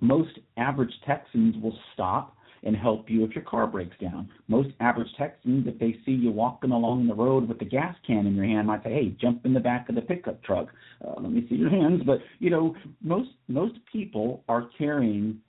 Most 0.00 0.38
average 0.56 0.92
Texans 1.06 1.56
will 1.62 1.78
stop 1.92 2.36
and 2.62 2.76
help 2.76 3.08
you 3.08 3.24
if 3.24 3.34
your 3.34 3.44
car 3.44 3.66
breaks 3.66 3.96
down. 3.98 4.28
Most 4.48 4.68
average 4.80 5.08
Texans, 5.16 5.66
if 5.66 5.78
they 5.78 5.96
see 6.04 6.12
you 6.12 6.30
walking 6.30 6.72
along 6.72 7.06
the 7.06 7.14
road 7.14 7.48
with 7.48 7.60
a 7.62 7.64
gas 7.64 7.96
can 8.06 8.26
in 8.26 8.34
your 8.34 8.44
hand, 8.44 8.66
might 8.66 8.82
say, 8.82 8.92
"Hey, 8.92 9.08
jump 9.20 9.46
in 9.46 9.54
the 9.54 9.60
back 9.60 9.88
of 9.88 9.94
the 9.94 10.02
pickup 10.02 10.42
truck. 10.42 10.68
Uh, 11.02 11.14
let 11.20 11.32
me 11.32 11.46
see 11.48 11.56
your 11.56 11.70
hands." 11.70 12.02
But 12.02 12.20
you 12.38 12.50
know, 12.50 12.76
most 13.02 13.30
most 13.48 13.78
people 13.86 14.44
are 14.48 14.68
caring, 14.76 15.40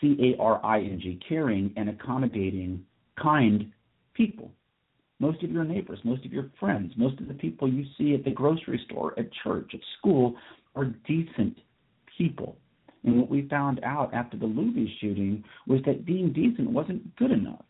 C 0.00 0.16
A 0.20 0.40
R 0.40 0.60
I 0.64 0.80
N 0.80 1.00
G, 1.00 1.20
caring 1.28 1.72
and 1.76 1.88
accommodating, 1.88 2.84
kind 3.16 3.72
people. 4.14 4.52
Most 5.20 5.42
of 5.42 5.50
your 5.50 5.64
neighbors, 5.64 5.98
most 6.04 6.24
of 6.24 6.32
your 6.32 6.50
friends, 6.60 6.92
most 6.96 7.20
of 7.20 7.26
the 7.26 7.34
people 7.34 7.68
you 7.68 7.84
see 7.96 8.14
at 8.14 8.24
the 8.24 8.30
grocery 8.30 8.80
store, 8.84 9.18
at 9.18 9.32
church, 9.42 9.74
at 9.74 9.80
school 9.98 10.36
are 10.78 10.86
decent 11.06 11.58
people. 12.16 12.56
And 13.04 13.18
what 13.18 13.30
we 13.30 13.48
found 13.48 13.80
out 13.84 14.12
after 14.12 14.36
the 14.36 14.46
Luby 14.46 14.86
shooting 15.00 15.44
was 15.66 15.80
that 15.86 16.04
being 16.04 16.32
decent 16.32 16.70
wasn't 16.70 17.16
good 17.16 17.30
enough. 17.30 17.64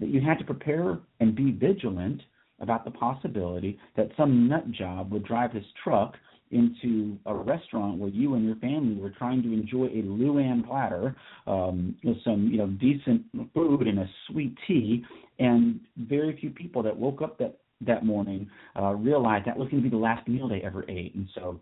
That 0.00 0.08
you 0.08 0.20
had 0.20 0.38
to 0.38 0.44
prepare 0.44 0.98
and 1.20 1.34
be 1.34 1.52
vigilant 1.52 2.22
about 2.60 2.84
the 2.84 2.90
possibility 2.90 3.78
that 3.96 4.08
some 4.16 4.48
nut 4.48 4.70
job 4.72 5.12
would 5.12 5.24
drive 5.24 5.52
his 5.52 5.64
truck 5.82 6.14
into 6.50 7.18
a 7.26 7.34
restaurant 7.34 7.98
where 7.98 8.10
you 8.10 8.34
and 8.34 8.44
your 8.44 8.56
family 8.56 9.00
were 9.00 9.10
trying 9.10 9.42
to 9.42 9.52
enjoy 9.52 9.86
a 9.86 10.02
Luann 10.02 10.66
platter 10.66 11.16
um, 11.46 11.96
with 12.04 12.22
some 12.24 12.48
you 12.48 12.58
know 12.58 12.66
decent 12.66 13.22
food 13.54 13.86
and 13.86 13.98
a 13.98 14.08
sweet 14.28 14.56
tea, 14.66 15.02
and 15.38 15.80
very 15.96 16.36
few 16.38 16.50
people 16.50 16.82
that 16.82 16.96
woke 16.96 17.22
up 17.22 17.38
that 17.38 17.58
that 17.80 18.04
morning 18.04 18.48
uh, 18.78 18.92
realized 18.92 19.46
that 19.46 19.56
was 19.56 19.68
going 19.70 19.82
to 19.82 19.88
be 19.88 19.94
the 19.94 20.00
last 20.00 20.28
meal 20.28 20.46
they 20.46 20.60
ever 20.60 20.84
ate, 20.88 21.14
and 21.14 21.26
so 21.34 21.58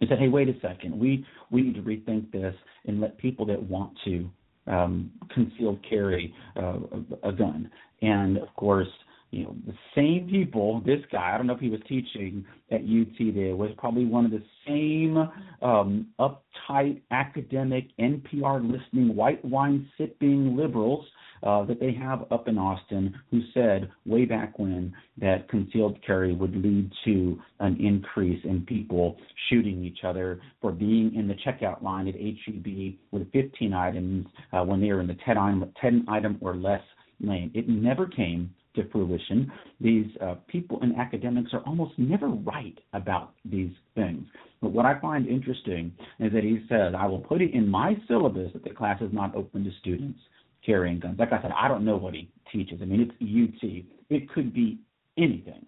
he 0.00 0.06
said, 0.06 0.18
"Hey, 0.18 0.28
wait 0.28 0.48
a 0.48 0.58
second. 0.60 0.98
We 0.98 1.24
we 1.50 1.62
need 1.62 1.74
to 1.74 1.82
rethink 1.82 2.30
this 2.32 2.54
and 2.86 3.00
let 3.00 3.18
people 3.18 3.46
that 3.46 3.62
want 3.62 3.92
to 4.04 4.30
um, 4.66 5.10
concealed 5.34 5.84
carry 5.88 6.34
uh, 6.56 6.78
a, 7.22 7.28
a 7.28 7.32
gun." 7.32 7.70
And 8.02 8.38
of 8.38 8.54
course, 8.56 8.88
you 9.30 9.44
know, 9.44 9.56
the 9.66 9.74
same 9.94 10.28
people. 10.30 10.80
This 10.86 11.00
guy, 11.10 11.34
I 11.34 11.36
don't 11.36 11.46
know 11.46 11.54
if 11.54 11.60
he 11.60 11.68
was 11.68 11.80
teaching 11.88 12.44
at 12.70 12.80
UT. 12.80 13.34
There 13.34 13.56
was 13.56 13.70
probably 13.76 14.04
one 14.04 14.24
of 14.24 14.30
the 14.30 14.42
same 14.66 15.16
um, 15.62 16.06
uptight 16.18 17.02
academic 17.10 17.88
NPR 17.98 18.62
listening, 18.62 19.14
white 19.14 19.44
wine 19.44 19.88
sipping 19.98 20.56
liberals 20.56 21.04
uh, 21.42 21.64
that 21.64 21.80
they 21.80 21.92
have 21.92 22.24
up 22.30 22.48
in 22.48 22.58
Austin 22.58 23.14
who 23.30 23.40
said 23.54 23.90
way 24.04 24.24
back 24.24 24.58
when 24.58 24.94
that 25.18 25.48
concealed 25.48 25.98
carry 26.06 26.34
would 26.34 26.54
lead 26.56 26.90
to 27.04 27.38
an 27.60 27.76
increase 27.80 28.42
in 28.44 28.64
people 28.66 29.16
shooting 29.48 29.84
each 29.84 30.04
other 30.04 30.40
for 30.60 30.72
being 30.72 31.14
in 31.14 31.28
the 31.28 31.34
checkout 31.34 31.82
line 31.82 32.08
at 32.08 32.14
HEB 32.14 32.94
with 33.10 33.30
15 33.32 33.72
items 33.72 34.26
uh, 34.52 34.62
when 34.62 34.80
they 34.80 34.92
were 34.92 35.00
in 35.00 35.06
the 35.06 35.16
10 35.24 35.38
item, 35.38 35.72
10 35.80 36.06
item 36.08 36.38
or 36.40 36.56
less 36.56 36.82
lane. 37.20 37.50
It 37.54 37.68
never 37.68 38.06
came 38.06 38.50
to 38.74 38.88
fruition. 38.90 39.50
These 39.80 40.06
uh, 40.20 40.36
people 40.46 40.82
in 40.82 40.94
academics 40.96 41.52
are 41.52 41.60
almost 41.60 41.98
never 41.98 42.28
right 42.28 42.78
about 42.92 43.32
these 43.44 43.72
things. 43.94 44.26
But 44.60 44.72
what 44.72 44.86
I 44.86 44.98
find 45.00 45.26
interesting 45.26 45.92
is 46.20 46.32
that 46.32 46.44
he 46.44 46.60
says, 46.68 46.94
I 46.96 47.06
will 47.06 47.20
put 47.20 47.42
it 47.42 47.52
in 47.54 47.68
my 47.68 47.94
syllabus 48.06 48.52
that 48.52 48.64
the 48.64 48.70
class 48.70 49.00
is 49.00 49.12
not 49.12 49.34
open 49.34 49.64
to 49.64 49.70
students 49.80 50.18
carrying 50.66 50.98
guns. 50.98 51.18
Like 51.18 51.32
I 51.32 51.40
said, 51.40 51.52
I 51.56 51.68
don't 51.68 51.84
know 51.84 51.96
what 51.96 52.12
he 52.12 52.28
teaches. 52.52 52.80
I 52.82 52.84
mean, 52.84 53.00
it's 53.00 53.62
UT. 53.62 53.84
It 54.10 54.28
could 54.30 54.52
be 54.52 54.80
anything. 55.16 55.64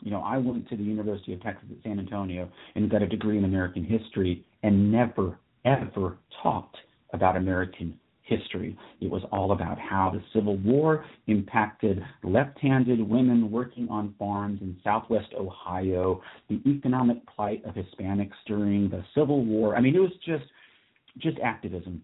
You 0.00 0.10
know, 0.10 0.20
I 0.20 0.36
went 0.36 0.68
to 0.68 0.76
the 0.76 0.82
University 0.82 1.32
of 1.32 1.42
Texas 1.42 1.68
at 1.70 1.82
San 1.82 1.98
Antonio 1.98 2.50
and 2.74 2.90
got 2.90 3.02
a 3.02 3.06
degree 3.06 3.38
in 3.38 3.44
American 3.44 3.84
history 3.84 4.44
and 4.62 4.90
never, 4.92 5.38
ever 5.64 6.18
talked 6.42 6.76
about 7.12 7.36
American 7.36 7.98
history. 8.22 8.76
It 9.00 9.10
was 9.10 9.22
all 9.30 9.52
about 9.52 9.78
how 9.78 10.10
the 10.12 10.22
Civil 10.32 10.56
War 10.58 11.04
impacted 11.26 12.02
left 12.24 12.58
handed 12.58 13.00
women 13.00 13.50
working 13.50 13.88
on 13.88 14.14
farms 14.18 14.60
in 14.60 14.76
southwest 14.82 15.28
Ohio, 15.38 16.20
the 16.48 16.60
economic 16.66 17.18
plight 17.26 17.62
of 17.64 17.74
Hispanics 17.74 18.32
during 18.46 18.88
the 18.88 19.04
Civil 19.14 19.44
War. 19.44 19.76
I 19.76 19.80
mean, 19.80 19.94
it 19.94 20.00
was 20.00 20.12
just 20.24 20.44
just 21.18 21.38
activism 21.40 22.02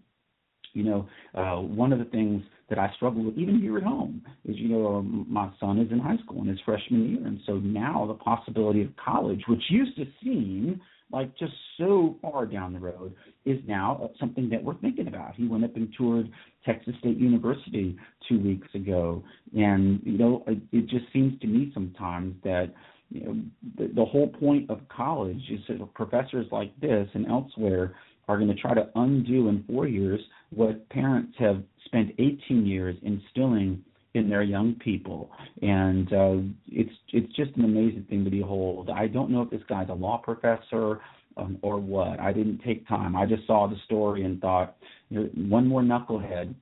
you 0.73 0.83
know, 0.83 1.09
uh, 1.35 1.61
one 1.61 1.91
of 1.93 1.99
the 1.99 2.05
things 2.05 2.43
that 2.69 2.77
I 2.77 2.91
struggle 2.95 3.23
with, 3.23 3.37
even 3.37 3.59
here 3.59 3.77
at 3.77 3.83
home, 3.83 4.21
is 4.45 4.55
you 4.57 4.69
know 4.69 4.97
um, 4.97 5.25
my 5.29 5.49
son 5.59 5.79
is 5.79 5.91
in 5.91 5.99
high 5.99 6.17
school 6.23 6.41
in 6.41 6.47
his 6.47 6.59
freshman 6.65 7.09
year, 7.09 7.25
and 7.25 7.39
so 7.45 7.53
now 7.57 8.05
the 8.07 8.13
possibility 8.13 8.81
of 8.83 8.89
college, 9.03 9.41
which 9.47 9.63
used 9.69 9.95
to 9.97 10.05
seem 10.23 10.79
like 11.11 11.35
just 11.37 11.53
so 11.79 12.15
far 12.21 12.45
down 12.45 12.71
the 12.71 12.79
road, 12.79 13.15
is 13.45 13.57
now 13.67 14.11
something 14.19 14.47
that 14.49 14.63
we're 14.63 14.75
thinking 14.75 15.07
about. 15.07 15.35
He 15.35 15.47
went 15.47 15.63
up 15.63 15.75
and 15.75 15.91
toured 15.97 16.29
Texas 16.65 16.93
State 16.99 17.17
University 17.17 17.97
two 18.27 18.39
weeks 18.39 18.67
ago, 18.75 19.23
and 19.55 19.99
you 20.03 20.17
know 20.17 20.43
it, 20.47 20.59
it 20.71 20.87
just 20.87 21.05
seems 21.11 21.39
to 21.41 21.47
me 21.47 21.71
sometimes 21.73 22.35
that 22.43 22.67
you 23.09 23.21
know 23.21 23.41
the, 23.77 23.91
the 23.95 24.05
whole 24.05 24.27
point 24.27 24.69
of 24.69 24.81
college 24.89 25.41
is 25.49 25.59
that 25.67 25.93
professors 25.95 26.45
like 26.51 26.79
this 26.79 27.07
and 27.13 27.27
elsewhere 27.27 27.95
are 28.29 28.37
going 28.37 28.47
to 28.47 28.61
try 28.61 28.75
to 28.75 28.87
undo 28.95 29.49
in 29.49 29.63
four 29.67 29.87
years 29.87 30.21
what 30.51 30.87
parents 30.89 31.33
have 31.39 31.63
spent 31.85 32.11
18 32.19 32.65
years 32.65 32.95
instilling 33.01 33.83
in 34.13 34.29
their 34.29 34.43
young 34.43 34.75
people, 34.75 35.31
and 35.61 36.13
uh, 36.13 36.37
it's 36.67 36.93
it's 37.11 37.35
just 37.35 37.55
an 37.57 37.65
amazing 37.65 38.05
thing 38.09 38.23
to 38.23 38.29
behold. 38.31 38.89
I 38.89 39.07
don't 39.07 39.29
know 39.29 39.41
if 39.41 39.49
this 39.49 39.61
guy's 39.67 39.89
a 39.89 39.93
law 39.93 40.17
professor 40.17 40.99
um, 41.37 41.57
or 41.61 41.79
what. 41.79 42.19
I 42.19 42.33
didn't 42.33 42.59
take 42.65 42.87
time. 42.87 43.15
I 43.15 43.25
just 43.25 43.45
saw 43.45 43.67
the 43.67 43.75
story 43.85 44.25
and 44.25 44.41
thought, 44.41 44.77
you 45.09 45.19
know, 45.19 45.29
one 45.47 45.67
more 45.67 45.81
knucklehead 45.81 46.53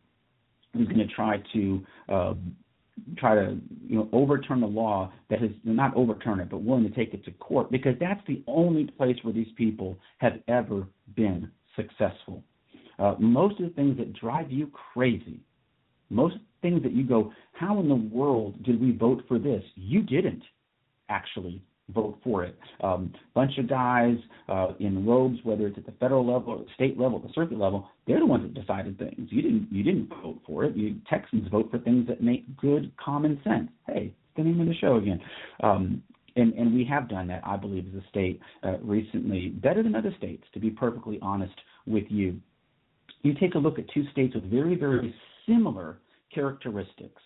who's 0.73 0.87
going 0.87 0.99
to 0.99 1.13
try 1.13 1.41
to 1.53 1.85
uh, 2.09 2.33
try 3.17 3.35
to 3.35 3.57
you 3.87 3.97
know 3.97 4.09
overturn 4.11 4.59
the 4.61 4.67
law 4.67 5.11
that 5.29 5.39
has 5.41 5.51
not 5.63 5.95
overturn 5.95 6.39
it, 6.39 6.49
but 6.49 6.63
willing 6.63 6.83
to 6.83 6.95
take 6.95 7.13
it 7.13 7.23
to 7.25 7.31
court 7.31 7.71
because 7.71 7.95
that's 7.99 8.21
the 8.27 8.43
only 8.47 8.85
place 8.97 9.17
where 9.23 9.33
these 9.33 9.51
people 9.57 9.97
have 10.17 10.33
ever 10.47 10.85
been 11.15 11.49
successful. 11.77 12.43
Uh, 12.99 13.15
most 13.19 13.59
of 13.59 13.69
the 13.69 13.73
things 13.75 13.97
that 13.97 14.11
drive 14.13 14.51
you 14.51 14.69
crazy, 14.93 15.39
most 16.09 16.35
things 16.61 16.83
that 16.83 16.91
you 16.91 17.03
go, 17.03 17.31
how 17.53 17.79
in 17.79 17.87
the 17.87 17.95
world 17.95 18.61
did 18.63 18.81
we 18.81 18.91
vote 18.91 19.23
for 19.27 19.39
this? 19.39 19.63
You 19.75 20.01
didn't 20.01 20.43
actually 21.09 21.61
vote 21.93 22.17
for 22.23 22.43
it. 22.43 22.57
Um, 22.81 23.13
bunch 23.33 23.57
of 23.57 23.69
guys 23.69 24.17
uh, 24.49 24.73
in 24.79 25.05
robes, 25.05 25.39
whether 25.43 25.67
it's 25.67 25.77
at 25.77 25.85
the 25.85 25.93
federal 25.93 26.25
level 26.25 26.53
or 26.53 26.57
the 26.59 26.65
state 26.75 26.99
level, 26.99 27.19
the 27.19 27.31
circuit 27.33 27.57
level, 27.57 27.87
they're 28.07 28.19
the 28.19 28.25
ones 28.25 28.43
that 28.43 28.59
decided 28.59 28.97
things. 28.97 29.29
You 29.29 29.41
didn't. 29.41 29.67
You 29.71 29.83
didn't 29.83 30.09
vote 30.09 30.39
for 30.45 30.65
it. 30.65 30.75
You 30.75 30.95
Texans 31.09 31.47
vote 31.49 31.69
for 31.71 31.79
things 31.79 32.07
that 32.07 32.21
make 32.21 32.57
good 32.57 32.91
common 32.97 33.39
sense. 33.43 33.69
Hey, 33.85 34.13
it's 34.13 34.35
the 34.35 34.43
name 34.43 34.59
of 34.59 34.67
the 34.67 34.75
show 34.75 34.97
again. 34.97 35.21
Um, 35.63 36.03
and, 36.35 36.53
and 36.53 36.75
we 36.75 36.85
have 36.85 37.09
done 37.09 37.27
that, 37.29 37.41
I 37.43 37.57
believe, 37.57 37.87
as 37.87 38.03
a 38.03 38.07
state 38.09 38.39
uh, 38.63 38.77
recently, 38.83 39.49
better 39.49 39.81
than 39.81 39.95
other 39.95 40.13
states, 40.17 40.43
to 40.53 40.59
be 40.59 40.69
perfectly 40.69 41.17
honest 41.21 41.55
with 41.87 42.05
you. 42.09 42.39
You 43.23 43.33
take 43.33 43.55
a 43.55 43.59
look 43.59 43.79
at 43.79 43.85
two 43.93 44.05
states 44.11 44.35
with 44.35 44.49
very, 44.49 44.75
very 44.75 45.13
similar 45.47 45.99
characteristics 46.33 47.21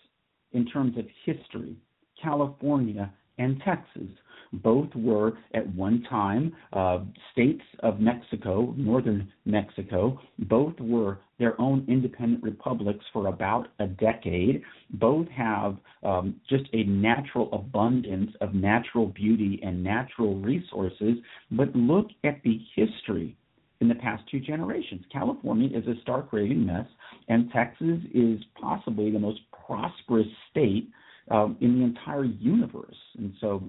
in 0.52 0.66
terms 0.66 0.96
of 0.96 1.04
history 1.24 1.76
California 2.22 3.12
and 3.38 3.60
Texas. 3.64 4.08
Both 4.52 4.94
were 4.94 5.38
at 5.54 5.66
one 5.74 6.04
time 6.10 6.52
uh, 6.74 7.00
states 7.32 7.62
of 7.82 8.00
Mexico, 8.00 8.74
northern 8.76 9.32
Mexico. 9.46 10.20
Both 10.40 10.78
were 10.78 11.20
their 11.38 11.58
own 11.58 11.86
independent 11.88 12.42
republics 12.42 13.04
for 13.14 13.28
about 13.28 13.68
a 13.78 13.86
decade. 13.86 14.62
Both 14.90 15.26
have 15.28 15.78
um, 16.02 16.36
just 16.50 16.64
a 16.74 16.84
natural 16.84 17.48
abundance 17.52 18.30
of 18.42 18.52
natural 18.54 19.06
beauty 19.06 19.58
and 19.64 19.82
natural 19.82 20.36
resources. 20.38 21.16
But 21.50 21.74
look 21.74 22.08
at 22.22 22.42
the 22.44 22.60
history 22.76 23.36
in 23.82 23.88
the 23.88 23.94
past 23.96 24.22
two 24.30 24.38
generations. 24.38 25.04
California 25.12 25.68
is 25.76 25.84
a 25.88 26.00
stark 26.02 26.32
raving 26.32 26.64
mess, 26.64 26.86
and 27.28 27.50
Texas 27.50 27.98
is 28.14 28.40
possibly 28.58 29.10
the 29.10 29.18
most 29.18 29.40
prosperous 29.66 30.26
state 30.50 30.88
um, 31.32 31.56
in 31.60 31.78
the 31.78 31.84
entire 31.84 32.24
universe. 32.24 32.96
And 33.18 33.34
so 33.40 33.60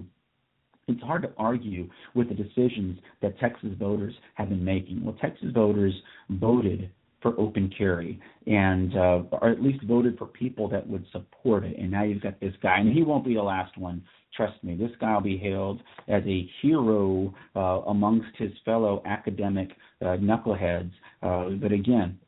it's 0.86 1.02
hard 1.02 1.22
to 1.22 1.32
argue 1.36 1.90
with 2.14 2.28
the 2.28 2.34
decisions 2.34 3.00
that 3.22 3.38
Texas 3.40 3.70
voters 3.76 4.14
have 4.34 4.50
been 4.50 4.64
making. 4.64 5.04
Well, 5.04 5.16
Texas 5.20 5.48
voters 5.52 5.94
voted 6.30 6.90
for 7.20 7.38
open 7.40 7.72
carry 7.76 8.20
and 8.46 8.96
uh, 8.96 9.22
or 9.32 9.48
at 9.48 9.62
least 9.62 9.82
voted 9.84 10.16
for 10.16 10.26
people 10.26 10.68
that 10.68 10.86
would 10.86 11.04
support 11.10 11.64
it. 11.64 11.76
And 11.76 11.90
now 11.90 12.04
you've 12.04 12.22
got 12.22 12.38
this 12.38 12.52
guy, 12.62 12.78
and 12.78 12.92
he 12.92 13.02
won't 13.02 13.24
be 13.24 13.34
the 13.34 13.42
last 13.42 13.76
one. 13.78 14.04
Trust 14.36 14.62
me, 14.64 14.74
this 14.74 14.90
guy 15.00 15.14
will 15.14 15.20
be 15.20 15.36
hailed 15.36 15.80
as 16.08 16.22
a 16.26 16.48
hero 16.60 17.32
uh, 17.54 17.82
amongst 17.86 18.36
his 18.36 18.50
fellow 18.64 19.02
academic 19.06 19.70
uh, 20.00 20.16
knuckleheads. 20.16 20.90
Uh, 21.22 21.50
but 21.60 21.70
again, 21.70 22.18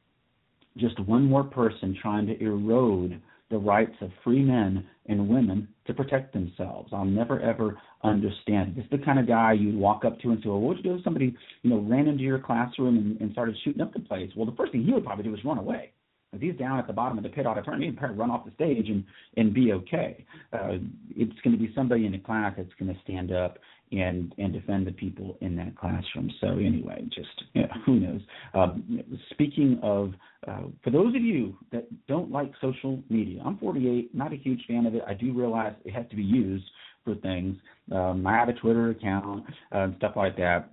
just 0.76 0.98
one 1.00 1.25
more 1.25 1.44
person 1.44 1.96
trying 2.00 2.26
to 2.26 2.40
erode 2.40 3.20
the 3.50 3.58
rights 3.58 3.94
of 4.00 4.10
free 4.25 4.42
men 4.42 4.84
and 5.06 5.28
women 5.28 5.68
to 5.86 5.94
protect 5.94 6.32
themselves. 6.32 6.90
I'll 6.92 7.04
never 7.04 7.40
ever 7.40 7.78
understand. 8.02 8.75
This 8.75 8.84
is 8.84 8.90
the 8.90 9.04
kind 9.04 9.18
of 9.18 9.26
guy 9.26 9.52
you'd 9.52 9.76
walk 9.76 10.04
up 10.04 10.18
to 10.20 10.30
and 10.30 10.42
say, 10.42 10.48
"Well, 10.48 10.60
what 10.60 10.76
would 10.76 10.78
you 10.78 10.82
do 10.82 10.96
if 10.96 11.04
somebody, 11.04 11.34
you 11.62 11.70
know, 11.70 11.78
ran 11.78 12.08
into 12.08 12.25
your 12.25 12.40
classroom 12.40 12.96
and, 12.96 13.20
and 13.20 13.32
started 13.32 13.56
shooting 13.64 13.82
up 13.82 13.92
the 13.92 14.00
place?" 14.00 14.30
Well, 14.36 14.46
the 14.46 14.56
first 14.56 14.72
thing 14.72 14.84
he 14.84 14.92
would 14.92 15.04
probably 15.04 15.25
do 15.25 15.34
is 15.34 15.44
run 15.44 15.58
away. 15.58 15.92
If 16.37 16.43
he's 16.43 16.57
down 16.57 16.78
at 16.78 16.87
the 16.87 16.93
bottom 16.93 17.19
of 17.19 17.25
the 17.25 17.31
pit 17.31 17.47
auditorium, 17.47 17.83
he'd 17.83 17.97
probably 17.97 18.16
run 18.16 18.31
off 18.31 18.45
the 18.45 18.52
stage 18.52 18.88
and 18.88 19.05
and 19.37 19.52
be 19.52 19.73
okay. 19.73 20.25
Uh, 20.52 20.75
it's 21.16 21.38
going 21.43 21.57
to 21.57 21.62
be 21.62 21.73
somebody 21.75 22.07
in 22.07 22.12
the 22.12 22.19
class 22.19 22.55
that's 22.57 22.73
going 22.78 22.95
to 22.95 23.00
stand 23.02 23.33
up 23.33 23.59
and 23.93 24.35
and 24.38 24.52
defend 24.52 24.87
the 24.87 24.93
people 24.93 25.37
in 25.40 25.57
that 25.57 25.76
classroom. 25.76 26.31
So 26.40 26.49
anyway, 26.49 27.05
just 27.14 27.45
you 27.55 27.62
know, 27.62 27.69
who 27.87 28.00
knows? 28.00 28.21
Um, 28.55 29.02
speaking 29.31 29.78
of, 29.83 30.12
uh, 30.47 30.62
for 30.83 30.90
those 30.90 31.14
of 31.14 31.23
you 31.23 31.57
that 31.73 31.87
don't 32.07 32.31
like 32.31 32.52
social 32.61 33.02
media, 33.09 33.43
I'm 33.45 33.59
48, 33.59 34.14
not 34.14 34.33
a 34.33 34.37
huge 34.37 34.64
fan 34.66 34.87
of 34.87 34.95
it. 34.95 35.02
I 35.07 35.14
do 35.14 35.33
realize 35.33 35.75
it 35.85 35.93
has 35.93 36.07
to 36.11 36.16
be 36.16 36.23
used 36.23 36.64
for 37.05 37.14
things. 37.16 37.57
Um, 37.93 38.26
I 38.26 38.33
have 38.33 38.49
a 38.49 38.55
Twitter 38.55 38.90
account 38.90 39.45
uh, 39.73 39.78
and 39.78 39.95
stuff 39.99 40.12
like 40.16 40.37
that. 40.37 40.71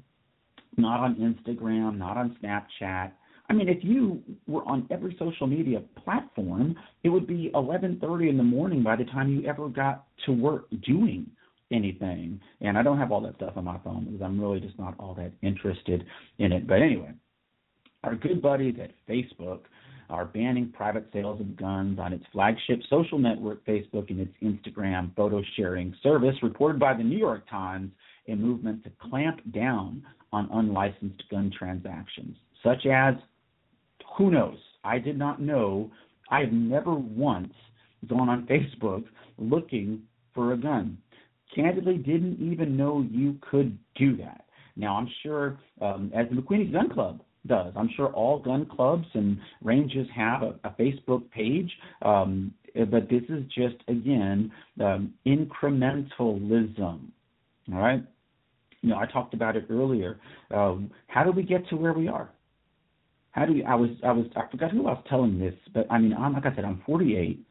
Not 0.76 1.00
on 1.00 1.16
Instagram, 1.16 1.98
not 1.98 2.18
on 2.18 2.36
Snapchat. 2.44 3.12
I 3.50 3.54
mean, 3.54 3.68
if 3.68 3.84
you 3.84 4.24
were 4.48 4.64
on 4.64 4.88
every 4.90 5.16
social 5.20 5.48
media 5.48 5.82
platform, 6.04 6.76
it 7.04 7.10
would 7.10 7.28
be 7.28 7.52
11:30 7.54 8.30
in 8.30 8.38
the 8.38 8.44
morning 8.44 8.84
by 8.84 8.96
the 8.96 9.06
time 9.06 9.30
you 9.30 9.46
ever 9.46 9.68
got 9.68 10.06
to 10.26 10.32
work 10.32 10.68
doing 10.86 11.30
anything. 11.72 12.40
And 12.62 12.78
I 12.78 12.84
don't 12.84 12.98
have 12.98 13.12
all 13.12 13.22
that 13.22 13.36
stuff 13.36 13.58
on 13.58 13.66
my 13.66 13.78
phone 13.84 14.06
because 14.06 14.22
I'm 14.22 14.40
really 14.40 14.60
just 14.60 14.78
not 14.80 14.96
all 15.00 15.14
that 15.16 15.34
interested 15.42 16.06
in 16.38 16.52
it. 16.52 16.68
But 16.68 16.82
anyway, 16.82 17.12
our 18.04 18.16
good 18.16 18.42
buddies 18.42 18.76
at 18.82 18.92
Facebook 19.08 19.62
are 20.10 20.26
banning 20.26 20.72
private 20.72 21.10
sales 21.12 21.40
of 21.40 21.56
guns 21.56 21.98
on 22.00 22.14
its 22.14 22.26
flagship 22.32 22.82
social 22.90 23.18
network, 23.18 23.66
Facebook, 23.66 24.10
and 24.10 24.20
its 24.20 24.34
Instagram 24.42 25.16
photo 25.16 25.42
sharing 25.56 25.94
service, 26.04 26.36
reported 26.44 26.80
by 26.80 26.94
the 26.94 27.04
New 27.04 27.18
York 27.18 27.50
Times, 27.50 27.92
a 28.28 28.36
movement 28.36 28.84
to 28.84 28.92
clamp 29.02 29.40
down 29.54 30.04
on 30.32 30.50
unlicensed 30.52 31.24
gun 31.30 31.52
transactions, 31.58 32.36
such 32.64 32.86
as, 32.86 33.16
who 34.18 34.32
knows? 34.32 34.58
I 34.84 35.00
did 35.00 35.18
not 35.18 35.42
know. 35.42 35.92
I 36.30 36.42
have 36.42 36.52
never 36.52 36.94
once 36.94 37.54
gone 38.08 38.30
on 38.30 38.46
Facebook 38.50 39.04
looking 39.38 40.04
for 40.34 40.54
a 40.54 40.58
gun 40.58 40.98
candidly 41.56 41.98
didn't 41.98 42.40
even 42.40 42.76
know 42.76 43.06
you 43.10 43.38
could 43.50 43.78
do 43.96 44.18
that. 44.18 44.46
Now, 44.76 44.96
I'm 44.98 45.10
sure, 45.22 45.60
um, 45.82 46.12
as 46.16 46.28
the 46.30 46.36
McQueeney 46.42 46.72
Gun 46.72 46.90
Club 46.90 47.22
does, 47.46 47.74
I'm 47.76 47.90
sure 47.96 48.08
all 48.08 48.40
gun 48.40 48.66
clubs 48.66 49.06
and 49.14 49.38
ranges 49.62 50.08
have 50.16 50.42
a, 50.42 50.56
a 50.64 50.72
Facebook 50.72 51.30
page, 51.32 51.72
um, 52.02 52.54
but 52.74 53.10
this 53.10 53.24
is 53.30 53.44
just, 53.54 53.76
again, 53.88 54.52
um, 54.82 55.14
incrementalism. 55.28 56.78
All 57.72 57.80
right? 57.80 58.04
You 58.82 58.90
know, 58.90 58.98
I 58.98 59.06
talked 59.06 59.34
about 59.34 59.56
it 59.56 59.66
earlier. 59.70 60.20
Um, 60.52 60.90
how 61.08 61.24
do 61.24 61.32
we 61.32 61.44
get 61.44 61.68
to 61.70 61.76
where 61.76 61.94
we 61.94 62.08
are? 62.08 62.30
How 63.34 63.46
do 63.46 63.54
we, 63.54 63.64
I 63.64 63.76
was, 63.76 63.90
I 64.04 64.12
was, 64.12 64.28
I 64.36 64.50
forgot 64.50 64.72
who 64.72 64.88
I 64.88 64.92
was 64.92 65.04
telling 65.10 65.40
this, 65.40 65.56
but 65.74 65.92
I 65.92 65.98
mean, 65.98 66.14
I'm, 66.14 66.34
like 66.34 66.46
I 66.46 66.56
said, 66.56 66.66
I'm 66.66 66.82
48. 66.86 67.46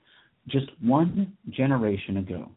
Just 0.48 0.66
one 0.80 1.36
generation 1.50 2.18
ago, 2.18 2.48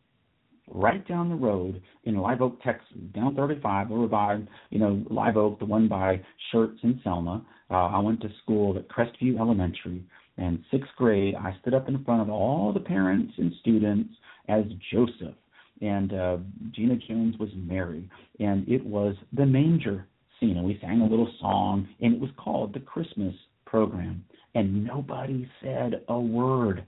right 0.68 1.06
down 1.08 1.30
the 1.30 1.36
road 1.36 1.82
in 2.04 2.18
Live 2.18 2.42
Oak, 2.42 2.62
Texas, 2.62 2.98
down 3.14 3.36
35, 3.36 3.92
over 3.92 4.08
by, 4.08 4.40
you 4.70 4.80
know, 4.80 5.04
Live 5.10 5.38
Oak, 5.38 5.60
the 5.60 5.66
one 5.66 5.88
by 5.88 6.22
Schertz 6.52 6.78
and 6.84 7.00
Selma. 7.04 7.44
Uh, 7.70 7.74
I 7.88 8.00
went 8.00 8.22
to 8.22 8.30
school 8.44 8.78
at 8.78 8.88
Crestview 8.88 9.40
Elementary. 9.40 10.04
And 10.38 10.64
sixth 10.70 10.92
grade, 10.98 11.34
I 11.36 11.56
stood 11.62 11.74
up 11.74 11.88
in 11.88 12.04
front 12.04 12.22
of 12.22 12.30
all 12.30 12.74
the 12.74 12.80
parents 12.80 13.34
and 13.38 13.54
students 13.62 14.14
as 14.50 14.66
Joseph. 14.92 15.36
And 15.82 16.14
uh, 16.14 16.38
Gina 16.72 16.96
Jones 17.08 17.38
was 17.40 17.50
Mary. 17.56 18.08
And 18.40 18.68
it 18.68 18.86
was 18.86 19.16
the 19.34 19.46
manger 19.46 20.08
scene. 20.46 20.58
And 20.58 20.66
we 20.66 20.78
sang 20.82 21.02
a 21.02 21.08
little 21.08 21.32
song, 21.40 21.88
and 22.02 22.14
it 22.14 22.20
was 22.20 22.30
called 22.38 22.74
the 22.74 22.80
Christmas 22.80 23.34
program. 23.66 24.24
And 24.54 24.86
nobody 24.86 25.50
said 25.62 26.02
a 26.08 26.20
word 26.20 26.86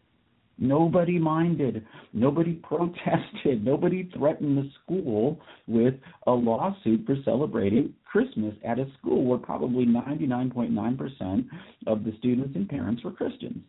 Nobody 0.57 1.19
minded. 1.19 1.85
Nobody 2.13 2.53
protested. 2.63 3.63
Nobody 3.63 4.09
threatened 4.17 4.57
the 4.57 4.69
school 4.83 5.39
with 5.67 5.93
a 6.25 6.31
lawsuit 6.31 7.05
for 7.05 7.15
celebrating 7.23 7.93
Christmas 8.05 8.55
at 8.65 8.79
a 8.79 8.87
school 8.99 9.25
where 9.25 9.37
probably 9.37 9.85
99.9% 9.85 11.47
of 11.85 12.03
the 12.03 12.13
students 12.19 12.55
and 12.55 12.67
parents 12.67 13.03
were 13.03 13.11
Christians. 13.11 13.63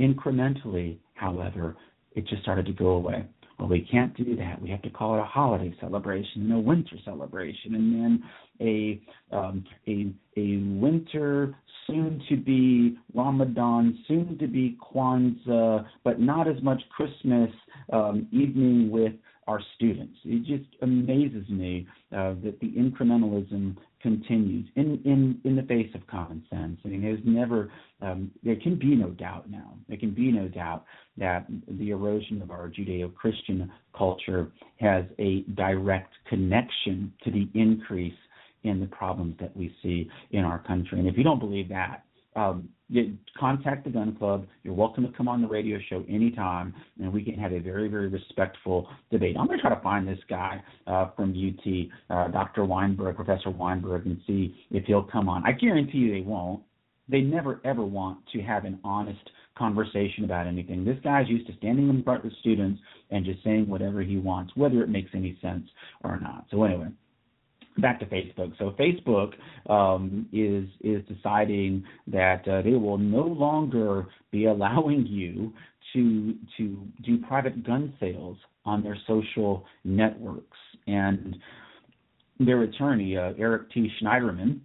Incrementally, 0.00 0.98
however, 1.14 1.76
it 2.12 2.26
just 2.26 2.42
started 2.42 2.66
to 2.66 2.72
go 2.72 2.88
away. 2.88 3.24
Well, 3.58 3.68
we 3.68 3.80
can't 3.90 4.16
do 4.16 4.36
that. 4.36 4.62
We 4.62 4.70
have 4.70 4.82
to 4.82 4.90
call 4.90 5.16
it 5.16 5.20
a 5.20 5.24
holiday 5.24 5.74
celebration 5.80 6.42
and 6.42 6.52
a 6.52 6.58
winter 6.58 6.96
celebration, 7.04 7.74
and 7.74 7.94
then 7.94 8.24
a 8.60 9.00
um, 9.34 9.64
a 9.88 10.12
a 10.36 10.58
winter 10.80 11.56
soon 11.86 12.22
to 12.28 12.36
be 12.36 12.98
Ramadan, 13.14 13.98
soon 14.06 14.38
to 14.38 14.46
be 14.46 14.78
Kwanzaa, 14.80 15.86
but 16.04 16.20
not 16.20 16.46
as 16.46 16.62
much 16.62 16.80
Christmas 16.94 17.50
um, 17.92 18.28
evening 18.30 18.90
with 18.90 19.14
our 19.48 19.60
students. 19.74 20.16
It 20.24 20.44
just 20.44 20.68
amazes 20.82 21.48
me 21.48 21.86
uh, 22.12 22.34
that 22.44 22.58
the 22.60 22.70
incrementalism 22.72 23.76
continues 24.02 24.68
in, 24.76 25.00
in, 25.04 25.40
in 25.44 25.56
the 25.56 25.62
face 25.62 25.90
of 25.94 26.06
common 26.06 26.44
sense. 26.50 26.78
I 26.84 26.88
mean, 26.88 27.02
there's 27.02 27.18
never, 27.24 27.72
um, 28.02 28.30
there 28.44 28.56
can 28.56 28.78
be 28.78 28.94
no 28.94 29.08
doubt 29.08 29.50
now. 29.50 29.74
There 29.88 29.96
can 29.96 30.12
be 30.12 30.30
no 30.30 30.48
doubt 30.48 30.84
that 31.16 31.46
the 31.66 31.90
erosion 31.90 32.42
of 32.42 32.50
our 32.50 32.68
Judeo 32.68 33.12
Christian 33.14 33.72
culture 33.96 34.52
has 34.78 35.04
a 35.18 35.40
direct 35.54 36.12
connection 36.28 37.12
to 37.24 37.30
the 37.30 37.48
increase 37.54 38.12
in 38.64 38.80
the 38.80 38.86
problems 38.86 39.34
that 39.40 39.56
we 39.56 39.74
see 39.82 40.08
in 40.30 40.44
our 40.44 40.58
country. 40.58 40.98
And 40.98 41.08
if 41.08 41.16
you 41.16 41.24
don't 41.24 41.40
believe 41.40 41.70
that, 41.70 42.04
um, 42.38 42.68
contact 43.38 43.84
the 43.84 43.90
gun 43.90 44.16
club. 44.16 44.46
You're 44.62 44.74
welcome 44.74 45.04
to 45.04 45.12
come 45.12 45.28
on 45.28 45.42
the 45.42 45.48
radio 45.48 45.78
show 45.90 46.04
anytime, 46.08 46.74
and 47.00 47.12
we 47.12 47.22
can 47.22 47.34
have 47.34 47.52
a 47.52 47.58
very, 47.58 47.88
very 47.88 48.08
respectful 48.08 48.88
debate. 49.10 49.36
I'm 49.38 49.46
going 49.46 49.58
to 49.58 49.62
try 49.62 49.74
to 49.74 49.82
find 49.82 50.06
this 50.06 50.18
guy 50.28 50.62
uh, 50.86 51.10
from 51.16 51.32
UT, 51.32 52.16
uh, 52.16 52.30
Dr. 52.30 52.64
Weinberg, 52.64 53.16
Professor 53.16 53.50
Weinberg, 53.50 54.06
and 54.06 54.18
see 54.26 54.56
if 54.70 54.84
he'll 54.84 55.02
come 55.02 55.28
on. 55.28 55.42
I 55.44 55.52
guarantee 55.52 55.98
you 55.98 56.12
they 56.12 56.26
won't. 56.26 56.62
They 57.10 57.20
never, 57.20 57.60
ever 57.64 57.84
want 57.84 58.18
to 58.32 58.42
have 58.42 58.64
an 58.64 58.78
honest 58.84 59.30
conversation 59.56 60.24
about 60.24 60.46
anything. 60.46 60.84
This 60.84 60.98
guy's 61.02 61.28
used 61.28 61.46
to 61.48 61.56
standing 61.56 61.88
in 61.88 62.02
front 62.02 62.24
of 62.24 62.32
students 62.40 62.80
and 63.10 63.24
just 63.24 63.42
saying 63.42 63.66
whatever 63.68 64.02
he 64.02 64.18
wants, 64.18 64.52
whether 64.54 64.82
it 64.82 64.88
makes 64.88 65.10
any 65.14 65.38
sense 65.42 65.64
or 66.04 66.20
not. 66.20 66.46
So, 66.50 66.64
anyway 66.64 66.88
back 67.78 68.00
to 68.00 68.06
Facebook. 68.06 68.52
So 68.58 68.74
Facebook 68.78 69.32
um, 69.70 70.28
is 70.32 70.68
is 70.80 71.06
deciding 71.06 71.84
that 72.08 72.46
uh, 72.48 72.62
they 72.62 72.72
will 72.72 72.98
no 72.98 73.22
longer 73.22 74.06
be 74.30 74.46
allowing 74.46 75.06
you 75.06 75.52
to 75.92 76.34
to 76.56 76.86
do 77.02 77.18
private 77.18 77.64
gun 77.64 77.94
sales 78.00 78.36
on 78.64 78.82
their 78.82 78.96
social 79.06 79.64
networks. 79.84 80.58
And 80.86 81.36
their 82.40 82.62
attorney, 82.62 83.16
uh, 83.16 83.32
Eric 83.38 83.70
T. 83.72 83.90
Schneiderman, 84.00 84.60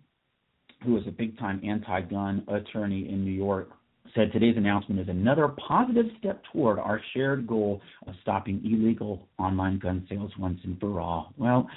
who 0.84 0.98
is 0.98 1.04
a 1.08 1.12
big 1.12 1.38
time 1.40 1.62
anti 1.64 2.02
gun 2.02 2.46
attorney 2.48 3.10
in 3.10 3.24
New 3.24 3.32
York, 3.32 3.70
said 4.14 4.32
today's 4.32 4.58
announcement 4.58 5.02
is 5.02 5.08
another 5.10 5.48
positive 5.68 6.06
step 6.20 6.42
toward 6.52 6.78
our 6.78 7.02
shared 7.14 7.48
goal 7.48 7.82
of 8.08 8.14
stopping 8.22 8.62
illegal 8.64 9.28
online 9.40 9.80
gun 9.80 10.06
sales 10.10 10.32
once 10.38 10.60
and 10.64 10.80
for 10.80 11.00
all. 11.00 11.34
Well, 11.38 11.68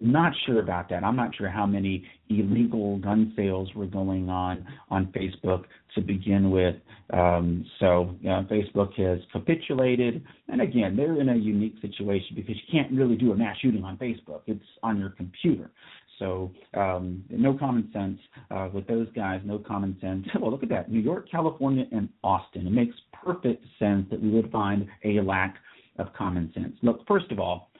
not 0.00 0.32
sure 0.46 0.60
about 0.60 0.88
that. 0.90 1.04
I'm 1.04 1.16
not 1.16 1.34
sure 1.36 1.48
how 1.48 1.66
many 1.66 2.04
illegal 2.28 2.98
gun 2.98 3.32
sales 3.36 3.68
were 3.74 3.86
going 3.86 4.28
on 4.28 4.66
on 4.90 5.06
Facebook 5.06 5.64
to 5.94 6.00
begin 6.00 6.50
with. 6.50 6.76
Um, 7.12 7.64
so 7.80 8.14
you 8.20 8.28
know, 8.28 8.46
Facebook 8.50 8.94
has 8.94 9.18
capitulated, 9.32 10.24
and 10.48 10.60
again, 10.60 10.96
they're 10.96 11.20
in 11.20 11.28
a 11.30 11.36
unique 11.36 11.74
situation 11.80 12.36
because 12.36 12.54
you 12.56 12.72
can't 12.72 12.92
really 12.92 13.16
do 13.16 13.32
a 13.32 13.36
mass 13.36 13.56
shooting 13.60 13.84
on 13.84 13.96
Facebook. 13.96 14.42
It's 14.46 14.62
on 14.82 14.98
your 14.98 15.10
computer. 15.10 15.70
So 16.18 16.50
um, 16.74 17.24
no 17.30 17.56
common 17.56 17.90
sense 17.92 18.18
uh, 18.50 18.68
with 18.72 18.86
those 18.86 19.06
guys. 19.14 19.40
No 19.44 19.58
common 19.58 19.96
sense. 20.00 20.26
Well, 20.40 20.50
look 20.50 20.62
at 20.62 20.68
that: 20.68 20.90
New 20.90 21.00
York, 21.00 21.30
California, 21.30 21.84
and 21.92 22.08
Austin. 22.22 22.66
It 22.66 22.72
makes 22.72 22.94
perfect 23.12 23.64
sense 23.78 24.06
that 24.10 24.20
we 24.20 24.30
would 24.30 24.50
find 24.50 24.86
a 25.04 25.20
lack 25.20 25.56
of 25.98 26.12
common 26.12 26.52
sense. 26.54 26.76
Look, 26.82 27.06
first 27.08 27.30
of 27.32 27.40
all, 27.40 27.70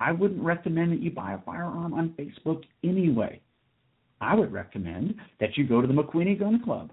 I 0.00 0.12
wouldn't 0.12 0.42
recommend 0.42 0.92
that 0.92 1.00
you 1.00 1.10
buy 1.10 1.34
a 1.34 1.38
firearm 1.38 1.94
on 1.94 2.14
Facebook 2.18 2.62
anyway. 2.84 3.40
I 4.20 4.34
would 4.34 4.52
recommend 4.52 5.14
that 5.40 5.56
you 5.56 5.66
go 5.66 5.80
to 5.80 5.86
the 5.86 5.94
McQueeney 5.94 6.38
Gun 6.38 6.62
Club 6.62 6.90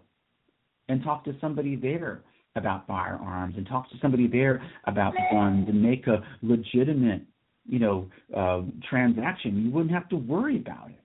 and 0.89 1.03
talk 1.03 1.23
to 1.25 1.35
somebody 1.39 1.75
there 1.75 2.21
about 2.55 2.85
firearms 2.85 3.55
and 3.57 3.67
talk 3.67 3.89
to 3.89 3.95
somebody 4.01 4.27
there 4.27 4.61
about 4.85 5.13
guns 5.31 5.67
and 5.67 5.81
make 5.81 6.07
a 6.07 6.21
legitimate, 6.41 7.23
you 7.67 7.79
know, 7.79 8.09
uh, 8.35 8.61
transaction. 8.89 9.65
You 9.65 9.71
wouldn't 9.71 9.93
have 9.93 10.09
to 10.09 10.17
worry 10.17 10.57
about 10.57 10.89
it. 10.89 10.99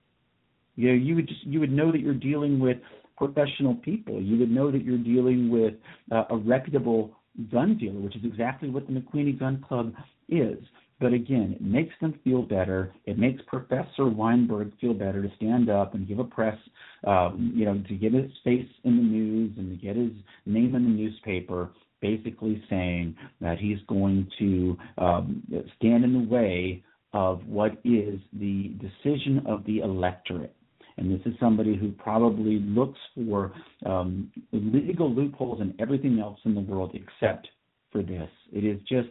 You 0.75 0.89
know, 0.89 0.93
you 0.93 1.15
would 1.15 1.27
just 1.27 1.43
you 1.43 1.59
would 1.59 1.71
know 1.71 1.91
that 1.91 1.99
you're 1.99 2.13
dealing 2.13 2.59
with 2.59 2.77
professional 3.17 3.75
people. 3.75 4.21
You 4.21 4.37
would 4.37 4.51
know 4.51 4.71
that 4.71 4.83
you're 4.83 4.97
dealing 4.97 5.49
with 5.49 5.73
uh, 6.11 6.25
a 6.29 6.37
reputable 6.37 7.11
gun 7.51 7.77
dealer, 7.77 7.99
which 7.99 8.15
is 8.15 8.23
exactly 8.23 8.69
what 8.69 8.87
the 8.87 8.93
McQueeney 8.93 9.37
Gun 9.37 9.63
Club 9.67 9.93
is. 10.29 10.57
But 10.99 11.13
again, 11.13 11.55
it 11.55 11.61
makes 11.61 11.93
them 12.01 12.19
feel 12.23 12.41
better. 12.41 12.93
It 13.05 13.17
makes 13.17 13.41
Professor 13.47 14.07
Weinberg 14.07 14.73
feel 14.81 14.93
better 14.93 15.21
to 15.21 15.33
stand 15.37 15.69
up 15.69 15.93
and 15.93 16.07
give 16.07 16.19
a 16.19 16.25
press, 16.25 16.57
um, 17.07 17.53
you 17.55 17.65
know, 17.65 17.81
to 17.87 17.95
get 17.95 18.13
his 18.13 18.31
face 18.43 18.67
in 18.83 18.97
the 18.97 19.03
news 19.03 19.53
and 19.57 19.69
to 19.69 19.85
get 19.85 19.95
his 19.95 20.11
name 20.45 20.75
in 20.75 20.83
the 20.83 20.89
newspaper, 20.89 21.69
basically 22.01 22.61
saying 22.69 23.15
that 23.39 23.59
he's 23.59 23.79
going 23.87 24.29
to 24.39 24.77
um, 24.97 25.43
stand 25.77 26.03
in 26.03 26.13
the 26.13 26.27
way 26.27 26.83
of 27.13 27.45
what 27.47 27.71
is 27.85 28.19
the 28.33 28.75
decision 28.81 29.41
of 29.47 29.65
the 29.65 29.79
electorate. 29.79 30.55
And 30.97 31.09
this 31.09 31.25
is 31.25 31.33
somebody 31.39 31.77
who 31.77 31.93
probably 31.93 32.59
looks 32.59 32.99
for 33.15 33.53
um, 33.85 34.29
legal 34.51 35.09
loopholes 35.09 35.61
and 35.61 35.73
everything 35.79 36.19
else 36.19 36.39
in 36.43 36.53
the 36.53 36.61
world 36.61 36.93
except 36.93 37.47
for 37.89 38.03
this. 38.03 38.29
It 38.51 38.65
is 38.65 38.79
just 38.81 39.07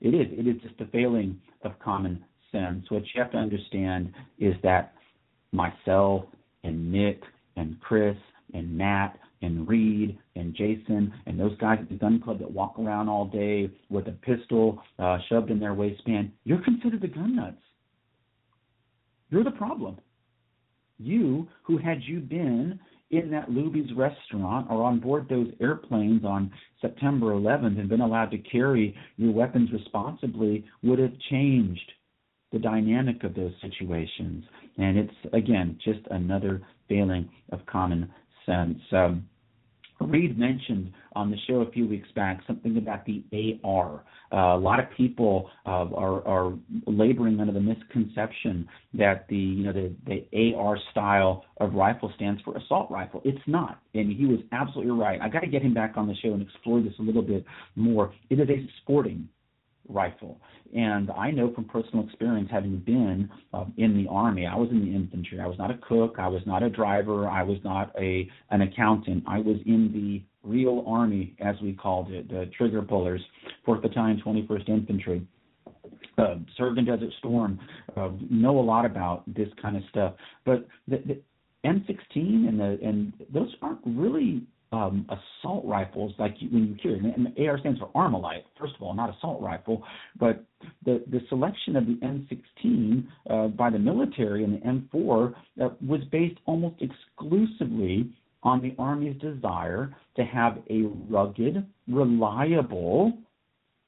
it 0.00 0.14
is. 0.14 0.26
It 0.30 0.46
is 0.46 0.60
just 0.62 0.80
a 0.80 0.86
failing 0.86 1.40
of 1.62 1.78
common 1.78 2.24
sense. 2.52 2.84
What 2.90 3.02
you 3.14 3.22
have 3.22 3.32
to 3.32 3.38
understand 3.38 4.12
is 4.38 4.54
that 4.62 4.92
myself 5.52 6.24
and 6.64 6.92
Nick 6.92 7.22
and 7.56 7.80
Chris 7.80 8.16
and 8.54 8.76
Matt 8.76 9.18
and 9.42 9.68
Reed 9.68 10.18
and 10.36 10.54
Jason 10.54 11.12
and 11.26 11.38
those 11.38 11.56
guys 11.58 11.78
at 11.80 11.88
the 11.88 11.94
gun 11.94 12.20
club 12.20 12.38
that 12.40 12.50
walk 12.50 12.78
around 12.78 13.08
all 13.08 13.26
day 13.26 13.70
with 13.88 14.08
a 14.08 14.12
pistol 14.12 14.82
uh, 14.98 15.18
shoved 15.28 15.50
in 15.50 15.60
their 15.60 15.74
waistband, 15.74 16.32
you're 16.44 16.62
considered 16.62 17.00
the 17.00 17.08
gun 17.08 17.36
nuts. 17.36 17.56
You're 19.30 19.44
the 19.44 19.50
problem. 19.52 19.98
You, 20.98 21.46
who 21.62 21.78
had 21.78 22.02
you 22.02 22.20
been 22.20 22.80
in 23.10 23.30
that 23.30 23.50
Luby's 23.50 23.92
restaurant 23.94 24.66
or 24.70 24.84
on 24.84 25.00
board 25.00 25.26
those 25.28 25.48
airplanes 25.60 26.24
on 26.24 26.50
September 26.80 27.28
11th 27.28 27.78
and 27.78 27.88
been 27.88 28.00
allowed 28.02 28.30
to 28.30 28.38
carry 28.38 28.94
your 29.16 29.32
weapons 29.32 29.70
responsibly 29.72 30.64
would 30.82 30.98
have 30.98 31.12
changed 31.30 31.92
the 32.52 32.58
dynamic 32.58 33.24
of 33.24 33.34
those 33.34 33.52
situations. 33.62 34.44
And 34.76 34.98
it's, 34.98 35.14
again, 35.32 35.78
just 35.84 36.00
another 36.10 36.62
failing 36.88 37.28
of 37.50 37.64
common 37.66 38.10
sense. 38.46 38.78
Um, 38.92 39.28
Reed 40.00 40.38
mentioned 40.38 40.92
on 41.14 41.30
the 41.30 41.36
show 41.46 41.56
a 41.56 41.70
few 41.70 41.86
weeks 41.86 42.08
back 42.14 42.40
something 42.46 42.76
about 42.76 43.04
the 43.04 43.24
AR. 43.64 44.04
Uh, 44.32 44.56
a 44.56 44.58
lot 44.58 44.78
of 44.78 44.86
people 44.96 45.50
uh, 45.66 45.86
are, 45.94 46.26
are 46.26 46.54
laboring 46.86 47.40
under 47.40 47.52
the 47.52 47.60
misconception 47.60 48.68
that 48.94 49.26
the 49.28 49.36
you 49.36 49.64
know 49.64 49.72
the, 49.72 49.94
the 50.06 50.54
AR 50.54 50.78
style 50.90 51.44
of 51.58 51.74
rifle 51.74 52.12
stands 52.16 52.40
for 52.42 52.56
assault 52.56 52.90
rifle. 52.90 53.20
It's 53.24 53.42
not, 53.46 53.80
and 53.94 54.12
he 54.12 54.26
was 54.26 54.40
absolutely 54.52 54.92
right. 54.92 55.20
I 55.20 55.28
got 55.28 55.40
to 55.40 55.48
get 55.48 55.62
him 55.62 55.74
back 55.74 55.94
on 55.96 56.06
the 56.06 56.14
show 56.16 56.32
and 56.32 56.42
explore 56.42 56.80
this 56.80 56.92
a 56.98 57.02
little 57.02 57.22
bit 57.22 57.44
more. 57.74 58.12
It 58.30 58.38
is 58.38 58.48
a 58.48 58.68
sporting 58.82 59.28
rifle. 59.88 60.40
And 60.74 61.10
I 61.10 61.30
know 61.30 61.52
from 61.54 61.64
personal 61.64 62.04
experience, 62.04 62.48
having 62.50 62.78
been 62.78 63.30
uh, 63.54 63.64
in 63.76 63.96
the 63.96 64.08
army, 64.10 64.46
I 64.46 64.56
was 64.56 64.68
in 64.70 64.84
the 64.84 64.94
infantry. 64.94 65.40
I 65.40 65.46
was 65.46 65.58
not 65.58 65.70
a 65.70 65.78
cook. 65.78 66.16
I 66.18 66.28
was 66.28 66.42
not 66.46 66.62
a 66.62 66.68
driver. 66.68 67.28
I 67.28 67.42
was 67.42 67.58
not 67.64 67.92
a 67.98 68.28
an 68.50 68.62
accountant. 68.62 69.24
I 69.26 69.38
was 69.38 69.56
in 69.66 69.90
the 69.92 70.22
real 70.48 70.84
army, 70.86 71.34
as 71.40 71.56
we 71.62 71.72
called 71.72 72.10
it, 72.10 72.28
the 72.28 72.50
trigger 72.56 72.82
pullers, 72.82 73.20
4th 73.66 73.82
Battalion, 73.82 74.22
21st 74.24 74.68
Infantry. 74.68 75.26
Uh, 76.16 76.36
served 76.56 76.78
in 76.78 76.84
Desert 76.84 77.12
Storm, 77.18 77.60
uh, 77.96 78.08
know 78.28 78.58
a 78.58 78.60
lot 78.60 78.84
about 78.84 79.22
this 79.32 79.48
kind 79.62 79.76
of 79.76 79.84
stuff. 79.88 80.14
But 80.44 80.66
the, 80.88 80.96
the 81.06 81.20
M16 81.64 82.48
and 82.48 82.58
the 82.58 82.78
and 82.82 83.12
those 83.32 83.54
aren't 83.62 83.80
really 83.84 84.42
um, 84.72 85.06
assault 85.08 85.64
rifles, 85.64 86.12
like 86.18 86.36
when 86.50 86.66
you 86.68 86.76
hear, 86.82 86.94
and 86.94 87.34
the 87.34 87.46
AR 87.46 87.58
stands 87.58 87.78
for 87.78 87.88
Armalite, 87.94 88.44
first 88.58 88.74
of 88.76 88.82
all, 88.82 88.94
not 88.94 89.14
assault 89.16 89.40
rifle, 89.40 89.82
but 90.18 90.44
the, 90.84 91.02
the 91.10 91.20
selection 91.28 91.76
of 91.76 91.86
the 91.86 91.94
M16 91.94 93.06
uh, 93.30 93.48
by 93.48 93.70
the 93.70 93.78
military 93.78 94.44
and 94.44 94.54
the 94.54 94.66
M4 94.66 95.34
uh, 95.62 95.68
was 95.86 96.00
based 96.12 96.38
almost 96.46 96.76
exclusively 96.82 98.10
on 98.42 98.60
the 98.60 98.74
Army's 98.78 99.18
desire 99.20 99.94
to 100.16 100.24
have 100.24 100.58
a 100.70 100.82
rugged, 101.08 101.66
reliable 101.88 103.12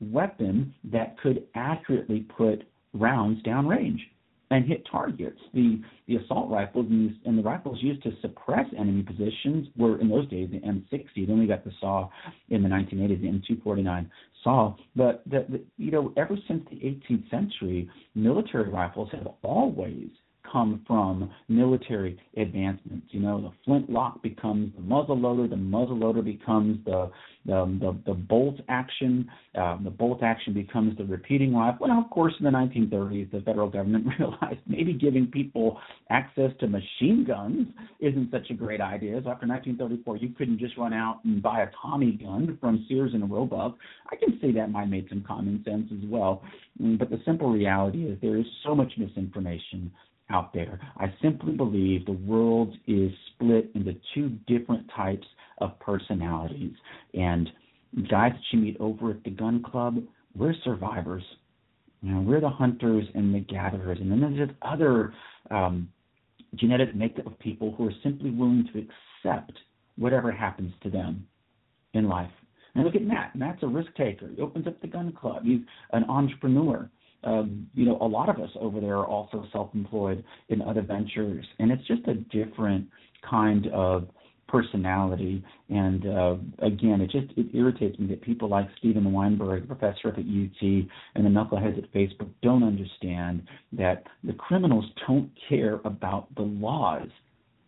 weapon 0.01 0.75
that 0.85 1.19
could 1.21 1.47
accurately 1.55 2.21
put 2.37 2.63
rounds 2.95 3.43
downrange 3.43 4.01
and 4.51 4.67
hit 4.67 4.87
targets. 4.91 5.39
The 5.55 5.81
the 6.09 6.17
assault 6.17 6.51
rifles 6.51 6.87
and, 6.91 7.17
and 7.25 7.39
the 7.39 7.43
rifles 7.43 7.79
used 7.81 8.03
to 8.03 8.11
suppress 8.21 8.67
enemy 8.77 9.03
positions 9.03 9.69
were 9.77 10.01
in 10.01 10.09
those 10.09 10.29
days 10.29 10.51
the 10.51 10.59
M60. 10.59 11.27
Then 11.27 11.39
we 11.39 11.47
got 11.47 11.65
the 11.65 11.73
SAW 11.81 12.09
in 12.49 12.63
the 12.63 12.69
1980s, 12.69 13.21
the 13.21 13.55
M249 13.55 14.11
SAW. 14.43 14.75
But 14.97 15.23
the, 15.27 15.47
the, 15.49 15.63
you 15.77 15.93
know, 15.93 16.13
ever 16.17 16.37
since 16.49 16.65
the 16.71 16.77
18th 16.77 17.31
century, 17.31 17.89
military 18.15 18.69
rifles 18.69 19.09
have 19.13 19.29
always 19.43 20.09
come 20.51 20.85
from 20.87 21.31
military 21.49 22.19
advancements. 22.37 23.07
You 23.11 23.21
know, 23.21 23.41
the 23.41 23.53
flintlock 23.65 24.23
becomes 24.23 24.73
the 24.75 24.83
muzzle 24.83 25.19
loader, 25.19 25.49
the 25.49 25.57
muzzle 25.57 25.99
loader 25.99 26.23
becomes 26.23 26.85
the 26.85 27.11
the 27.47 27.65
the, 27.81 27.99
the 28.07 28.15
bolt 28.15 28.57
action, 28.69 29.29
um, 29.55 29.81
the 29.83 29.91
bolt 29.91 30.23
action 30.23 30.53
becomes 30.53 30.97
the 30.99 31.05
repeating 31.05 31.55
rifle. 31.55 31.89
Well, 31.89 31.99
of 31.99 32.11
course, 32.11 32.35
in 32.39 32.45
the 32.45 32.51
1930s, 32.51 33.31
the 33.31 33.41
federal 33.41 33.69
government 33.69 34.07
realized 34.19 34.61
maybe 34.67 34.93
giving 34.93 35.27
people 35.27 35.79
access 36.11 36.51
to 36.61 36.67
machine 36.67 37.25
guns 37.27 37.67
isn't 38.01 38.31
such 38.31 38.51
a 38.51 38.55
great 38.55 38.81
idea. 38.81 39.15
So 39.25 39.31
after 39.31 39.47
1934, 39.47 40.17
you 40.19 40.31
couldn't 40.31 40.59
just 40.59 40.77
run 40.77 40.93
out 40.93 41.21
and 41.25 41.43
buy 41.43 41.63
a 41.63 41.71
Tommy 41.81 42.13
gun 42.13 42.59
from 42.61 42.85
Sears 42.89 43.13
and 43.15 43.31
Roebuck. 43.31 43.77
I 44.11 44.17
can 44.17 44.39
see 44.41 44.53
that 44.53 44.71
might 44.71 44.87
make 44.87 45.09
some 45.09 45.25
common 45.27 45.63
sense 45.65 45.91
as 45.93 46.09
well. 46.09 46.43
Mm, 46.81 46.99
but 46.99 47.11
the 47.11 47.21
simple 47.25 47.51
reality 47.51 48.05
is 48.05 48.19
there 48.21 48.37
is 48.37 48.47
so 48.65 48.75
much 48.75 48.93
misinformation 48.99 49.91
out 50.31 50.53
there. 50.53 50.81
I 50.97 51.13
simply 51.23 51.53
believe 51.53 52.07
the 52.07 52.13
world 52.13 52.75
is 52.87 53.11
split 53.35 53.71
into 53.75 53.95
two 54.15 54.31
different 54.47 54.91
types 54.95 55.27
of 55.59 55.79
personalities. 55.81 56.75
And 57.15 57.49
guys 58.09 58.33
that 58.33 58.41
you 58.53 58.61
meet 58.61 58.77
over 58.81 59.11
at 59.11 59.25
the 59.25 59.31
gun 59.31 59.63
club, 59.63 60.03
we're 60.37 60.55
survivors. 60.65 61.25
You 62.03 62.15
know, 62.15 62.21
we're 62.21 62.41
the 62.41 62.49
hunters 62.49 63.05
and 63.15 63.35
the 63.35 63.41
gatherers. 63.41 63.99
And 64.01 64.11
then 64.11 64.21
there's 64.21 64.49
this 64.49 64.57
other 64.63 65.13
um, 65.51 65.89
genetic 66.55 66.95
makeup 66.95 67.27
of 67.27 67.39
people 67.39 67.75
who 67.77 67.89
are 67.89 67.95
simply 68.03 68.31
willing 68.31 68.69
to 68.73 68.79
accept 68.79 69.53
whatever 69.97 70.33
happens 70.33 70.73
to 70.83 70.91
them 70.91 71.27
in 71.93 72.09
life. 72.09 72.31
And 72.75 72.85
look 72.85 72.95
at 72.95 73.03
Matt. 73.03 73.35
Matt's 73.35 73.63
a 73.63 73.67
risk 73.67 73.95
taker. 73.97 74.31
He 74.35 74.41
opens 74.41 74.67
up 74.67 74.81
the 74.81 74.87
gun 74.87 75.13
club. 75.13 75.43
He's 75.45 75.61
an 75.93 76.05
entrepreneur 76.05 76.89
um, 77.25 77.69
you 77.75 77.85
know, 77.85 77.99
a 78.01 78.07
lot 78.07 78.29
of 78.29 78.37
us 78.39 78.51
over 78.59 78.81
there 78.81 78.97
are 78.97 79.07
also 79.07 79.45
self-employed 79.53 80.25
in 80.49 80.63
other 80.63 80.83
ventures, 80.83 81.45
and 81.59 81.71
it's 81.71 81.87
just 81.87 82.07
a 82.09 82.15
different 82.15 82.87
kind 83.29 83.67
of 83.69 84.09
personality. 84.49 85.45
And 85.69 86.07
uh, 86.07 86.37
again, 86.61 87.01
it 87.01 87.11
just 87.11 87.27
it 87.37 87.47
irritates 87.55 87.99
me 87.99 88.07
that 88.09 88.23
people 88.23 88.49
like 88.49 88.69
Steven 88.79 89.13
Weinberg, 89.13 89.67
professor 89.67 90.09
at 90.09 90.19
UT, 90.19 90.63
and 90.63 91.25
the 91.25 91.29
knuckleheads 91.29 91.79
at 91.79 91.93
Facebook 91.93 92.29
don't 92.43 92.65
understand 92.65 93.43
that 93.73 94.05
the 94.25 94.33
criminals 94.33 94.85
don't 95.07 95.31
care 95.49 95.81
about 95.85 96.35
the 96.35 96.43
laws. 96.43 97.09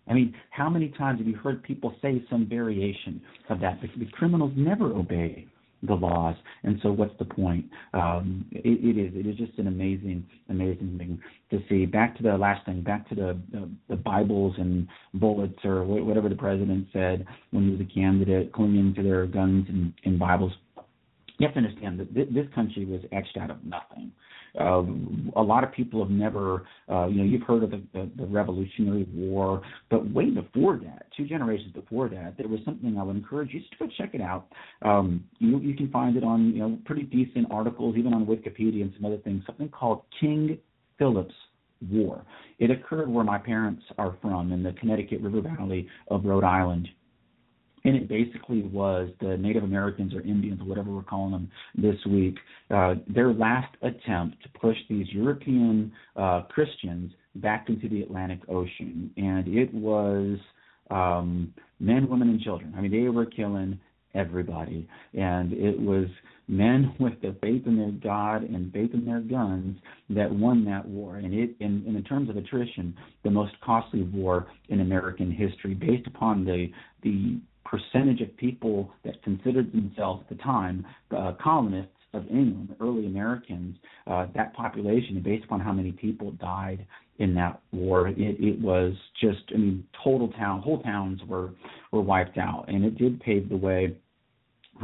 I 0.08 0.14
mean, 0.14 0.34
how 0.50 0.68
many 0.68 0.88
times 0.88 1.20
have 1.20 1.28
you 1.28 1.36
heard 1.36 1.62
people 1.62 1.94
say 2.02 2.24
some 2.28 2.48
variation 2.48 3.22
of 3.48 3.60
that? 3.60 3.78
The 3.96 4.06
criminals 4.06 4.52
never 4.56 4.86
obey 4.86 5.46
the 5.82 5.94
laws. 5.94 6.36
And 6.62 6.78
so, 6.82 6.92
what's 6.92 7.16
the 7.18 7.24
point? 7.24 7.66
Um, 7.92 8.46
it, 8.50 8.64
it 8.64 9.00
is. 9.00 9.12
It 9.14 9.26
is 9.26 9.36
just 9.36 9.58
an 9.58 9.66
amazing, 9.66 10.24
amazing 10.48 10.96
thing 10.98 11.20
to 11.50 11.62
see. 11.68 11.86
Back 11.86 12.16
to 12.16 12.22
the 12.22 12.36
last 12.36 12.64
thing. 12.66 12.82
Back 12.82 13.08
to 13.08 13.14
the 13.14 13.38
the, 13.50 13.68
the 13.88 13.96
Bibles 13.96 14.54
and 14.58 14.86
bullets, 15.14 15.58
or 15.64 15.84
wh- 15.84 16.06
whatever 16.06 16.28
the 16.28 16.36
president 16.36 16.86
said 16.92 17.26
when 17.50 17.64
he 17.64 17.70
was 17.70 17.80
a 17.80 17.94
candidate, 17.94 18.52
clinging 18.52 18.94
to 18.94 19.02
their 19.02 19.26
guns 19.26 19.66
and, 19.68 19.92
and 20.04 20.18
Bibles. 20.18 20.52
You 21.38 21.48
have 21.48 21.54
to 21.54 21.60
understand 21.60 21.98
that 21.98 22.14
this 22.14 22.46
country 22.54 22.84
was 22.84 23.00
etched 23.10 23.36
out 23.36 23.50
of 23.50 23.64
nothing. 23.64 24.12
Uh, 24.58 24.82
a 25.36 25.42
lot 25.42 25.64
of 25.64 25.72
people 25.72 26.02
have 26.02 26.10
never, 26.10 26.66
uh, 26.90 27.06
you 27.06 27.18
know, 27.18 27.24
you've 27.24 27.42
heard 27.42 27.62
of 27.62 27.70
the, 27.70 27.82
the, 27.94 28.10
the 28.16 28.26
Revolutionary 28.26 29.06
War, 29.14 29.62
but 29.90 30.12
way 30.12 30.28
before 30.30 30.78
that, 30.78 31.06
two 31.16 31.26
generations 31.26 31.72
before 31.72 32.08
that, 32.10 32.34
there 32.36 32.48
was 32.48 32.60
something 32.64 32.98
I 32.98 33.02
would 33.02 33.16
encourage 33.16 33.54
you 33.54 33.60
to 33.60 33.66
go 33.78 33.88
check 33.96 34.10
it 34.14 34.20
out. 34.20 34.48
Um, 34.82 35.24
you 35.38 35.58
you 35.60 35.74
can 35.74 35.90
find 35.90 36.16
it 36.16 36.24
on 36.24 36.52
you 36.52 36.58
know 36.58 36.78
pretty 36.84 37.04
decent 37.04 37.46
articles, 37.50 37.96
even 37.96 38.12
on 38.12 38.26
Wikipedia 38.26 38.82
and 38.82 38.92
some 38.96 39.06
other 39.06 39.18
things. 39.18 39.42
Something 39.46 39.68
called 39.70 40.02
King 40.20 40.58
Philip's 40.98 41.34
War. 41.90 42.24
It 42.58 42.70
occurred 42.70 43.08
where 43.08 43.24
my 43.24 43.38
parents 43.38 43.82
are 43.96 44.16
from 44.20 44.52
in 44.52 44.62
the 44.62 44.72
Connecticut 44.72 45.20
River 45.20 45.40
Valley 45.40 45.88
of 46.08 46.24
Rhode 46.24 46.44
Island 46.44 46.88
and 47.84 47.96
it 47.96 48.08
basically 48.08 48.62
was 48.62 49.08
the 49.20 49.36
Native 49.36 49.64
Americans 49.64 50.14
or 50.14 50.20
Indians 50.20 50.60
or 50.60 50.64
whatever 50.64 50.90
we're 50.90 51.02
calling 51.02 51.32
them 51.32 51.50
this 51.76 51.96
week, 52.06 52.36
uh, 52.70 52.94
their 53.08 53.32
last 53.32 53.74
attempt 53.82 54.42
to 54.42 54.48
push 54.60 54.76
these 54.88 55.06
European 55.10 55.92
uh, 56.16 56.42
Christians 56.48 57.12
back 57.36 57.68
into 57.68 57.88
the 57.88 58.02
Atlantic 58.02 58.40
Ocean, 58.48 59.10
and 59.16 59.48
it 59.48 59.72
was 59.72 60.38
um, 60.90 61.52
men, 61.80 62.08
women, 62.08 62.28
and 62.28 62.40
children. 62.40 62.74
I 62.76 62.80
mean, 62.80 62.92
they 62.92 63.08
were 63.08 63.26
killing 63.26 63.80
everybody, 64.14 64.88
and 65.14 65.52
it 65.52 65.80
was 65.80 66.06
men 66.48 66.94
with 67.00 67.14
the 67.22 67.34
faith 67.40 67.66
in 67.66 67.76
their 67.76 67.90
God 67.90 68.42
and 68.42 68.72
faith 68.72 68.90
in 68.92 69.04
their 69.04 69.20
guns 69.20 69.76
that 70.10 70.30
won 70.30 70.64
that 70.66 70.86
war. 70.86 71.16
And 71.16 71.32
it, 71.32 71.56
in, 71.60 71.84
in 71.86 72.04
terms 72.04 72.28
of 72.28 72.36
attrition, 72.36 72.94
the 73.24 73.30
most 73.30 73.52
costly 73.64 74.02
war 74.02 74.46
in 74.68 74.80
American 74.80 75.30
history, 75.30 75.74
based 75.74 76.06
upon 76.06 76.44
the 76.44 76.68
the 77.02 77.40
percentage 77.72 78.20
of 78.20 78.36
people 78.36 78.90
that 79.02 79.22
considered 79.22 79.72
themselves 79.72 80.22
at 80.28 80.36
the 80.36 80.42
time 80.42 80.84
uh, 81.16 81.32
colonists 81.42 81.88
of 82.12 82.26
England, 82.28 82.76
early 82.78 83.06
Americans, 83.06 83.74
uh, 84.06 84.26
that 84.34 84.52
population, 84.54 85.22
based 85.24 85.44
upon 85.44 85.58
how 85.58 85.72
many 85.72 85.92
people 85.92 86.32
died 86.32 86.86
in 87.18 87.34
that 87.34 87.60
war, 87.72 88.08
it, 88.08 88.16
it 88.18 88.60
was 88.60 88.92
just, 89.18 89.42
I 89.54 89.56
mean, 89.56 89.84
total 90.04 90.28
town, 90.32 90.60
whole 90.60 90.82
towns 90.82 91.20
were 91.26 91.50
were 91.90 92.02
wiped 92.02 92.36
out, 92.36 92.64
and 92.68 92.84
it 92.84 92.98
did 92.98 93.20
pave 93.20 93.48
the 93.48 93.56
way 93.56 93.96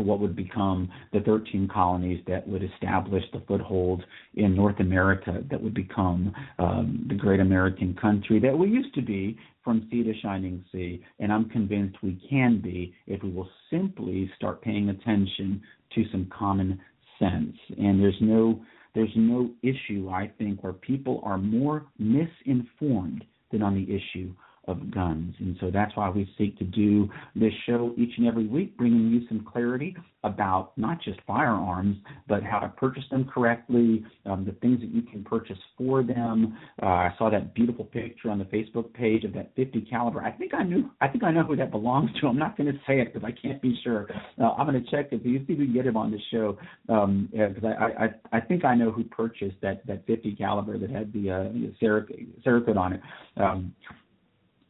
what 0.03 0.21
would 0.21 0.37
become 0.37 0.91
the 1.13 1.21
13 1.21 1.69
colonies 1.73 2.23
that 2.27 2.47
would 2.49 2.63
establish 2.63 3.25
the 3.33 3.43
foothold 3.47 4.05
in 4.35 4.55
North 4.55 4.81
America 4.81 5.43
that 5.51 5.63
would 5.63 5.75
become 5.75 6.33
um, 6.59 7.07
the 7.09 7.15
great 7.15 7.41
American 7.41 7.95
country 8.01 8.39
that 8.41 8.57
we 8.57 8.69
used 8.69 8.95
to 8.95 9.03
be 9.03 9.39
from 9.65 9.87
sea 9.91 10.03
to 10.03 10.13
shining 10.21 10.65
sea. 10.73 11.03
And 11.19 11.33
I'm 11.33 11.49
convinced 11.51 11.97
we 12.03 12.21
can 12.31 12.61
be 12.61 12.95
if 13.07 13.23
we 13.23 13.31
will 13.31 13.51
simply 13.71 14.31
start 14.37 14.63
paying 14.63 14.89
attention 14.89 15.61
to 15.95 16.05
some 16.11 16.31
common 16.37 16.81
sense. 17.19 17.57
And 17.79 18.01
there's 18.01 18.19
no 18.21 18.61
there's 18.95 19.13
no 19.15 19.51
issue 19.63 20.09
I 20.11 20.33
think 20.39 20.65
where 20.65 20.73
people 20.73 21.21
are 21.23 21.39
more 21.39 21.87
misinformed 21.99 23.25
than 23.53 23.63
on 23.63 23.75
the 23.75 23.85
issue 23.85 24.33
of 24.69 24.91
guns. 24.91 25.35
And 25.39 25.57
so 25.61 25.71
that's 25.73 25.97
why 25.97 26.11
we 26.11 26.31
seek 26.37 26.59
to 26.59 26.65
do 26.65 27.09
this 27.35 27.53
show 27.67 27.95
each 27.97 28.13
and 28.19 28.27
every 28.27 28.47
week, 28.47 28.77
bringing 28.77 29.09
you 29.09 29.27
some 29.29 29.45
clarity 29.51 29.97
about 30.25 30.77
not 30.77 31.01
just 31.03 31.19
firearms, 31.27 31.97
but 32.29 32.43
how 32.43 32.59
to 32.59 32.69
purchase 32.69 33.05
them 33.11 33.25
correctly, 33.33 34.05
um, 34.27 34.45
the 34.45 34.53
things 34.53 34.81
that 34.81 34.91
you 34.91 35.03
can 35.03 35.25
purchase 35.25 35.59
for 35.77 36.03
them. 36.03 36.57
Uh, 36.83 36.87
I 36.87 37.15
saw 37.19 37.31
that 37.31 37.55
beautiful 37.55 37.85
picture 37.85 38.31
on 38.31 38.39
the 38.39 38.45
Facebook 38.47 38.93
page 38.93 39.25
of 39.25 39.33
that 39.35 39.53
50 39.57 39.83
caliber. 39.83 40.23
I 40.23 40.33
think 40.33 40.55
I 40.55 40.65
knew. 40.65 40.91
I 41.01 41.09
think 41.09 41.25
I 41.25 41.31
know 41.31 41.45
who 41.45 41.57
that 41.57 41.71
belongs 41.71 42.11
to. 42.21 42.27
I'm 42.27 42.39
not 42.39 42.57
going 42.57 42.71
to 42.73 42.79
say 42.87 43.01
it 43.01 43.13
because 43.13 43.27
I 43.27 43.33
can't 43.33 43.63
be 43.63 43.79
sure. 43.83 44.09
Uh, 44.41 44.51
I'm 44.51 44.69
going 44.69 44.83
to 44.83 44.91
check 44.91 45.09
if 45.13 45.25
you 45.25 45.45
see 45.47 45.55
we 45.55 45.67
get 45.67 45.87
him 45.87 45.97
on 45.97 46.11
the 46.11 46.19
show 46.31 46.59
because 46.87 47.05
um, 47.05 47.29
I, 47.65 48.05
I 48.05 48.39
I 48.39 48.41
think 48.41 48.65
I 48.65 48.75
know 48.75 48.91
who 48.91 49.05
purchased 49.05 49.57
that 49.63 49.87
that 49.87 50.07
50 50.07 50.35
caliber 50.37 50.79
that 50.79 50.91
had 50.91 51.13
the 51.13 51.31
uh, 51.31 51.45
Cerakote 51.83 52.77
on 52.77 52.93
it. 52.95 53.01
Um, 53.37 53.75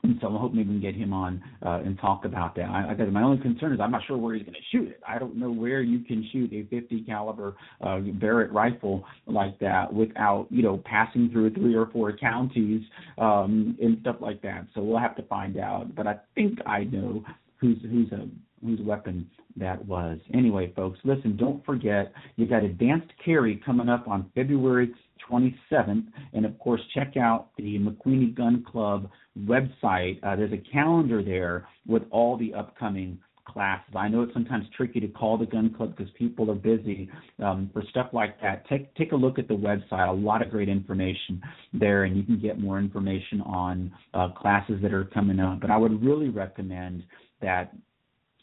and 0.02 0.18
so 0.20 0.28
I'm 0.28 0.36
hoping 0.36 0.58
we 0.58 0.64
can 0.64 0.80
get 0.80 0.94
him 0.94 1.12
on 1.12 1.42
uh, 1.64 1.80
and 1.84 1.98
talk 1.98 2.24
about 2.24 2.54
that. 2.56 2.68
I, 2.68 2.90
I 2.90 2.94
guess 2.94 3.06
my 3.10 3.22
only 3.22 3.42
concern 3.42 3.72
is 3.72 3.80
I'm 3.80 3.90
not 3.90 4.02
sure 4.06 4.16
where 4.16 4.34
he's 4.34 4.44
going 4.44 4.54
to 4.54 4.60
shoot 4.76 4.88
it. 4.88 5.00
I 5.06 5.18
don't 5.18 5.36
know 5.36 5.50
where 5.50 5.82
you 5.82 6.00
can 6.00 6.28
shoot 6.32 6.52
a 6.52 6.64
50 6.64 7.02
caliber 7.02 7.56
uh, 7.80 7.98
Barrett 7.98 8.52
rifle 8.52 9.04
like 9.26 9.58
that 9.58 9.92
without 9.92 10.46
you 10.50 10.62
know 10.62 10.80
passing 10.84 11.30
through 11.30 11.54
three 11.54 11.74
or 11.74 11.86
four 11.92 12.16
counties 12.16 12.82
um, 13.18 13.76
and 13.80 13.98
stuff 14.00 14.16
like 14.20 14.40
that. 14.42 14.66
So 14.74 14.82
we'll 14.82 14.98
have 14.98 15.16
to 15.16 15.22
find 15.24 15.58
out. 15.58 15.94
But 15.94 16.06
I 16.06 16.16
think 16.34 16.58
I 16.66 16.84
know 16.84 17.24
who's 17.56 17.78
who's 17.82 18.10
a 18.12 18.28
whose 18.64 18.80
weapon 18.80 19.28
that 19.56 19.84
was. 19.86 20.18
Anyway, 20.34 20.72
folks, 20.74 20.98
listen, 21.04 21.36
don't 21.36 21.64
forget 21.64 22.12
you've 22.36 22.50
got 22.50 22.64
advanced 22.64 23.10
carry 23.24 23.60
coming 23.64 23.88
up 23.88 24.06
on 24.08 24.30
February 24.34 24.92
27th, 25.30 26.06
and 26.32 26.46
of 26.46 26.58
course, 26.58 26.80
check 26.94 27.16
out 27.16 27.48
the 27.56 27.78
McQueeney 27.78 28.34
Gun 28.34 28.64
Club 28.70 29.10
website. 29.38 30.22
Uh, 30.22 30.36
there's 30.36 30.52
a 30.52 30.72
calendar 30.72 31.22
there 31.22 31.66
with 31.86 32.02
all 32.10 32.36
the 32.36 32.54
upcoming 32.54 33.18
classes. 33.48 33.94
I 33.96 34.08
know 34.08 34.22
it's 34.22 34.32
sometimes 34.32 34.66
tricky 34.76 35.00
to 35.00 35.08
call 35.08 35.38
the 35.38 35.46
gun 35.46 35.74
club 35.74 35.96
because 35.96 36.12
people 36.16 36.50
are 36.50 36.54
busy 36.54 37.10
um, 37.42 37.70
for 37.72 37.82
stuff 37.90 38.08
like 38.12 38.40
that. 38.42 38.68
Take 38.68 38.94
take 38.94 39.12
a 39.12 39.16
look 39.16 39.38
at 39.38 39.48
the 39.48 39.54
website. 39.54 40.08
A 40.08 40.12
lot 40.12 40.42
of 40.42 40.50
great 40.50 40.68
information 40.68 41.42
there, 41.72 42.04
and 42.04 42.16
you 42.16 42.22
can 42.22 42.38
get 42.38 42.60
more 42.60 42.78
information 42.78 43.40
on 43.42 43.92
uh, 44.14 44.28
classes 44.28 44.78
that 44.82 44.92
are 44.92 45.04
coming 45.06 45.40
up. 45.40 45.60
But 45.60 45.70
I 45.70 45.76
would 45.76 46.04
really 46.04 46.28
recommend 46.28 47.04
that 47.40 47.72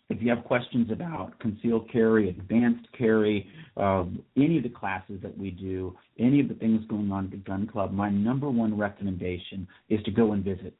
if 0.10 0.22
you 0.22 0.30
have 0.30 0.44
questions 0.44 0.92
about 0.92 1.38
concealed 1.40 1.90
carry, 1.92 2.30
advanced 2.30 2.88
carry, 2.98 3.48
uh, 3.76 4.06
any 4.38 4.58
of 4.58 4.64
the 4.64 4.70
classes 4.70 5.20
that 5.24 5.36
we 5.36 5.52
do, 5.52 5.96
any 6.20 6.40
of 6.40 6.48
the 6.48 6.54
things 6.56 6.86
going 6.88 7.12
on 7.12 7.26
at 7.26 7.32
the 7.32 7.38
gun 7.38 7.68
club, 7.68 7.92
my 7.92 8.10
number 8.10 8.50
one 8.50 8.78
recommendation 8.78 9.68
is 9.90 10.02
to 10.04 10.12
go 10.12 10.34
and 10.34 10.44
visit 10.44 10.76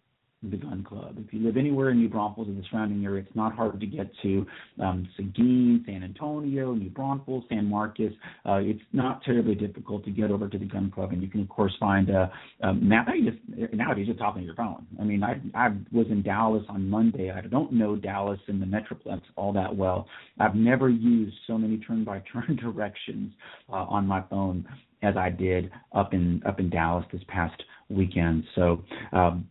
the 0.52 0.58
gun 0.58 0.84
club. 0.84 1.18
If 1.18 1.34
you 1.34 1.46
live 1.46 1.58
anywhere 1.58 1.90
in 1.90 1.98
New 1.98 2.10
Braunfels 2.10 2.48
and 2.48 2.58
the 2.58 2.64
surrounding 2.70 3.04
area, 3.06 3.24
it's 3.26 3.36
not 3.36 3.56
hard 3.56 3.80
to 3.80 3.86
get 3.86 4.10
to 4.24 4.46
um, 4.82 5.08
Seguin, 5.16 5.84
San 5.86 6.04
Antonio, 6.04 6.74
New 6.74 6.90
Braunfels, 6.90 7.44
San 7.50 7.70
Marcos. 7.70 8.12
Uh, 8.46 8.56
it's 8.56 8.82
not 8.94 9.24
terribly 9.24 9.56
difficult 9.56 10.04
to 10.06 10.12
get 10.12 10.32
over 10.32 10.48
to 10.48 10.58
the 10.58 10.66
gun 10.66 10.92
club, 10.92 11.12
and 11.12 11.22
you 11.22 11.28
can 11.28 11.42
of 11.42 11.50
course 11.50 11.74
find 11.80 12.10
a, 12.10 12.32
a 12.62 12.74
map. 12.74 13.08
You 13.14 13.32
just 13.32 13.74
nowadays 13.74 14.08
just 14.08 14.20
talking 14.20 14.42
on 14.42 14.46
your 14.46 14.56
phone. 14.56 14.86
I 15.00 15.04
mean, 15.04 15.24
I 15.24 15.42
I 15.54 15.70
was 15.92 16.08
in 16.10 16.22
Dallas 16.22 16.64
on 16.70 16.90
Monday. 16.90 17.32
I 17.32 17.42
don't 17.42 17.72
know 17.74 17.96
Dallas 17.96 18.40
and 18.48 18.62
the 18.62 18.66
Metroplex 18.66 19.22
all 19.36 19.54
that 19.54 19.76
well. 19.76 20.08
I've 20.40 20.56
never 20.56 20.90
used 20.90 21.36
so 21.48 21.58
many 21.58 21.78
turn-by-turn 21.78 22.56
directions 22.62 23.34
uh, 23.70 23.86
on 23.88 24.08
my 24.08 24.24
phone 24.30 24.68
as 25.02 25.16
I 25.18 25.30
did 25.30 25.72
up 25.94 26.14
in 26.14 26.42
up 26.46 26.60
in 26.60 26.70
Dallas 26.70 27.06
this 27.12 27.22
past 27.28 27.62
weekend. 27.90 28.44
So. 28.56 28.84
Um, 29.12 29.50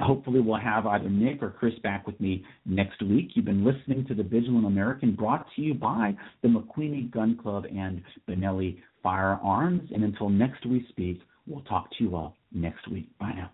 Hopefully, 0.00 0.40
we'll 0.40 0.60
have 0.60 0.86
either 0.86 1.10
Nick 1.10 1.42
or 1.42 1.50
Chris 1.50 1.74
back 1.82 2.06
with 2.06 2.18
me 2.20 2.44
next 2.64 3.02
week. 3.02 3.30
You've 3.34 3.44
been 3.44 3.64
listening 3.64 4.06
to 4.06 4.14
The 4.14 4.22
Vigilant 4.22 4.64
American, 4.64 5.14
brought 5.14 5.46
to 5.56 5.62
you 5.62 5.74
by 5.74 6.16
the 6.42 6.48
McQueeney 6.48 7.10
Gun 7.10 7.36
Club 7.36 7.64
and 7.64 8.02
Benelli 8.28 8.78
Firearms. 9.02 9.90
And 9.92 10.04
until 10.04 10.28
next 10.28 10.64
we 10.66 10.86
speak, 10.90 11.20
we'll 11.48 11.62
talk 11.62 11.90
to 11.98 12.04
you 12.04 12.14
all 12.14 12.36
next 12.52 12.88
week. 12.88 13.08
Bye 13.18 13.32
now. 13.34 13.50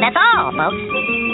That's 0.00 0.16
all, 0.36 0.52
folks. 0.52 1.33